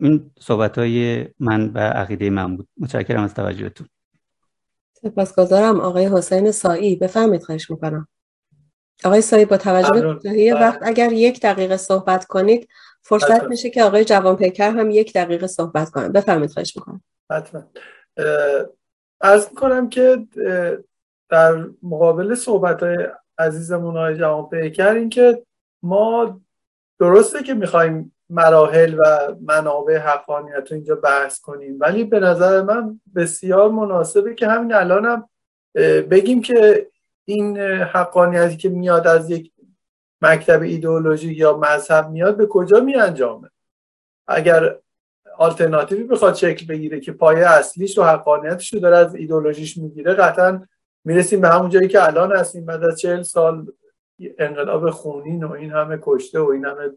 این 0.01 0.31
صحبت 0.41 0.79
های 0.79 1.27
من 1.41 1.71
و 1.75 1.79
عقیده 1.79 2.31
من 2.31 2.57
بود. 2.57 2.69
متشکرم 2.77 3.23
از 3.23 3.35
توجهتون. 3.35 3.89
سپاسگزارم 5.03 5.81
آقای 5.81 6.07
حسین 6.07 6.51
سایی 6.51 6.97
بفهمید 6.97 7.43
خواهش 7.43 7.71
می‌کنم. 7.71 8.09
آقای 9.05 9.21
سایی 9.21 9.45
با 9.45 9.57
توجه 9.57 10.01
به 10.01 10.15
بله. 10.25 10.55
وقت 10.55 10.79
اگر 10.83 11.13
یک 11.13 11.41
دقیقه 11.41 11.77
صحبت 11.77 12.25
کنید 12.25 12.69
فرصت 13.09 13.45
میشه 13.45 13.71
که 13.71 13.85
آقای 13.85 14.05
جوان 14.05 14.37
پیکر 14.37 14.71
هم 14.71 14.91
یک 14.91 15.13
دقیقه 15.13 15.47
صحبت 15.47 15.91
کنن 15.91 16.13
بفرمید 16.13 16.51
خواهش 16.51 16.77
می‌کنم. 16.77 17.03
حتما. 17.31 17.63
ارز 19.21 19.49
می‌کنم 19.49 19.89
که 19.89 20.27
در 21.31 21.67
مقابل 21.83 22.35
صحبت 22.35 22.83
های 22.83 22.97
عزیزمون 23.39 23.97
های 23.97 24.17
جوان 24.17 24.49
پیکر 24.49 24.95
این 24.95 25.09
که 25.09 25.43
ما 25.83 26.41
درسته 27.01 27.43
که 27.43 27.55
می‌خوایم 27.55 28.15
مراحل 28.31 28.95
و 28.99 29.35
منابع 29.41 29.97
حقانیت 29.97 30.71
رو 30.71 30.75
اینجا 30.75 30.95
بحث 30.95 31.41
کنیم 31.41 31.77
ولی 31.81 32.05
به 32.05 32.21
نظر 32.21 32.63
من 32.63 33.01
بسیار 33.15 33.71
مناسبه 33.71 34.35
که 34.35 34.47
همین 34.47 34.75
الانم 34.75 35.05
هم 35.05 35.29
بگیم 36.03 36.43
که 36.43 36.89
این 37.25 37.59
حقانیتی 37.59 38.57
که 38.57 38.69
میاد 38.69 39.07
از 39.07 39.31
یک 39.31 39.53
مکتب 40.23 40.63
ایدئولوژی 40.63 41.35
یا 41.35 41.57
مذهب 41.57 42.11
میاد 42.11 42.37
به 42.37 42.47
کجا 42.47 42.81
می 42.81 42.95
انجامه؟ 42.95 43.51
اگر 44.27 44.77
آلترناتیوی 45.39 46.05
بخواد 46.05 46.35
شکل 46.35 46.67
بگیره 46.67 47.01
که 47.01 47.13
پایه 47.13 47.47
اصلیش 47.47 47.99
و 47.99 48.03
حقانیتش 48.03 48.75
رو 48.75 48.81
داره 48.81 48.97
از 48.97 49.15
ایدئولوژیش 49.15 49.77
می‌گیره 49.77 50.15
قطعا 50.15 50.67
می‌رسیم 51.05 51.41
به 51.41 51.49
همون 51.49 51.71
جایی 51.71 51.89
که 51.89 52.05
الان 52.07 52.37
هستیم. 52.37 52.65
بعد 52.65 52.85
از 52.85 53.01
چهل 53.01 53.23
سال 53.23 53.67
انقلاب 54.39 54.91
خونین 54.91 55.45
و 55.45 55.53
این 55.53 55.71
همه 55.71 55.99
کشته 56.03 56.41
و 56.41 56.49
این 56.49 56.65
همه 56.65 56.91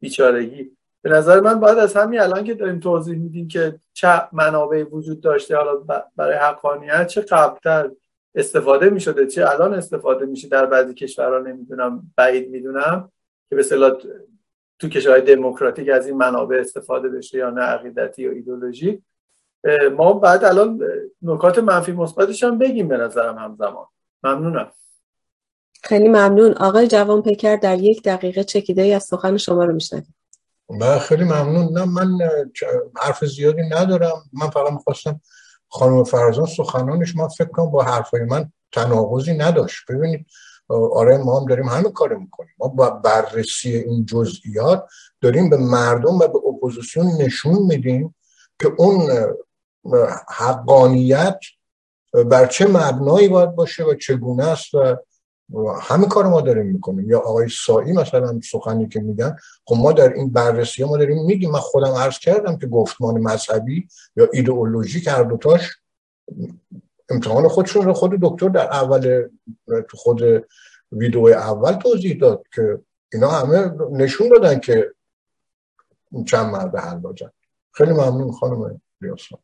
بیچارگی. 0.00 0.70
به 1.02 1.10
نظر 1.10 1.40
من 1.40 1.60
باید 1.60 1.78
از 1.78 1.96
همین 1.96 2.20
الان 2.20 2.44
که 2.44 2.54
داریم 2.54 2.80
توضیح 2.80 3.18
میدیم 3.18 3.48
که 3.48 3.80
چه 3.92 4.22
منابعی 4.32 4.82
وجود 4.82 5.20
داشته 5.20 5.56
حالا 5.56 6.02
برای 6.16 6.36
حقانیت 6.36 7.06
چه 7.06 7.20
قبلتر. 7.20 7.90
استفاده 8.34 8.90
می‌شده 8.90 9.26
چه 9.26 9.48
الان 9.48 9.74
استفاده 9.74 10.26
میشه 10.26 10.48
در 10.48 10.66
بعضی 10.66 10.94
کشورها 10.94 11.38
نمی‌دونم 11.38 12.12
بعید 12.16 12.50
می‌دونم 12.50 13.12
که 13.50 13.56
به 13.56 13.62
صلاح 13.62 13.92
تو 14.78 14.88
کشورهای 14.88 15.36
دموکراتیک 15.36 15.88
از 15.88 16.06
این 16.06 16.16
منابع 16.16 16.56
استفاده 16.56 17.08
بشه 17.08 17.38
یا 17.38 17.50
نه 17.50 17.62
عقیدتی 17.62 18.22
یا 18.22 18.30
ایدولوژی 18.30 19.02
ما 19.96 20.12
بعد 20.12 20.44
الان 20.44 20.80
نکات 21.22 21.58
منفی 21.58 21.92
مثبتش 21.92 22.44
هم 22.44 22.58
بگیم 22.58 22.88
به 22.88 22.96
نظرم 22.96 23.38
همزمان. 23.38 23.86
ممنونم. 24.22 24.72
خیلی 25.82 26.08
ممنون. 26.08 26.52
آقای 26.52 26.86
جوان 26.88 27.22
پیکر 27.22 27.56
در 27.56 27.78
یک 27.78 28.02
دقیقه 28.02 28.44
چکیده 28.44 28.82
ای 28.82 28.94
از 28.94 29.04
سخن 29.04 29.36
شما 29.36 29.64
رو 29.64 29.72
میشنویم. 29.72 30.14
من 30.70 30.98
خیلی 30.98 31.24
ممنون. 31.24 31.78
نه 31.78 31.84
من 31.84 32.18
حرف 32.96 33.24
زیادی 33.24 33.62
ندارم. 33.62 34.22
من 34.32 34.50
فقط 34.50 34.72
می‌خواستم 34.72 35.20
خانم 35.68 36.04
فرزان 36.04 36.46
سخنانش 36.46 37.16
من 37.16 37.28
فکر 37.28 37.48
کنم 37.48 37.70
با 37.70 37.82
حرفای 37.82 38.24
من 38.24 38.52
تناقضی 38.72 39.34
نداشت. 39.34 39.78
ببینید 39.88 40.26
آره 40.68 41.18
ما 41.18 41.40
هم 41.40 41.46
داریم 41.46 41.68
همین 41.68 41.92
کار 41.92 42.14
می‌کنیم. 42.14 42.50
ما 42.58 42.68
با 42.68 42.90
بررسی 42.90 43.76
این 43.76 44.06
جزئیات 44.06 44.84
داریم 45.20 45.50
به 45.50 45.56
مردم 45.56 46.14
و 46.14 46.18
به 46.18 46.38
اپوزیسیون 46.48 47.06
نشون 47.06 47.58
میدیم 47.62 48.14
که 48.60 48.72
اون 48.78 49.10
حقانیت 50.28 51.38
بر 52.12 52.46
چه 52.46 52.66
مبنایی 52.66 53.28
باید 53.28 53.54
باشه 53.54 53.84
و 53.84 53.94
چگونه 53.94 54.44
است 54.44 54.74
و 54.74 54.96
همین 55.80 56.08
کار 56.08 56.26
ما 56.26 56.40
داریم 56.40 56.66
می‌کنیم. 56.66 57.10
یا 57.10 57.18
آقای 57.18 57.48
سایی 57.48 57.92
مثلا 57.92 58.40
سخنی 58.50 58.88
که 58.88 59.00
میگن 59.00 59.36
خب 59.64 59.76
ما 59.76 59.92
در 59.92 60.12
این 60.12 60.32
بررسی 60.32 60.84
ما 60.84 60.96
داریم 60.96 61.24
میگیم. 61.24 61.50
من 61.50 61.58
خودم 61.58 61.92
عرض 61.92 62.18
کردم 62.18 62.56
که 62.56 62.66
گفتمان 62.66 63.20
مذهبی 63.20 63.88
یا 64.16 64.28
ایدئولوژیک 64.32 65.08
هر 65.08 65.22
دوتاش 65.22 65.76
امتحان 67.10 67.48
خودشون 67.48 67.84
رو 67.84 67.92
خود 67.92 68.10
دکتر 68.22 68.48
در 68.48 68.66
اول 68.66 69.28
تو 69.66 69.96
خود 69.96 70.22
ویدیو 70.92 71.24
اول 71.26 71.72
توضیح 71.72 72.18
داد 72.20 72.42
که 72.54 72.78
اینا 73.12 73.28
همه 73.28 73.72
نشون 73.92 74.28
دادن 74.28 74.60
که 74.60 74.92
چند 76.26 76.52
مرد 76.52 76.76
حل 76.76 77.00
خیلی 77.72 77.92
ممنون 77.92 78.32
خانم 78.32 78.80
ریاسان 79.00 79.38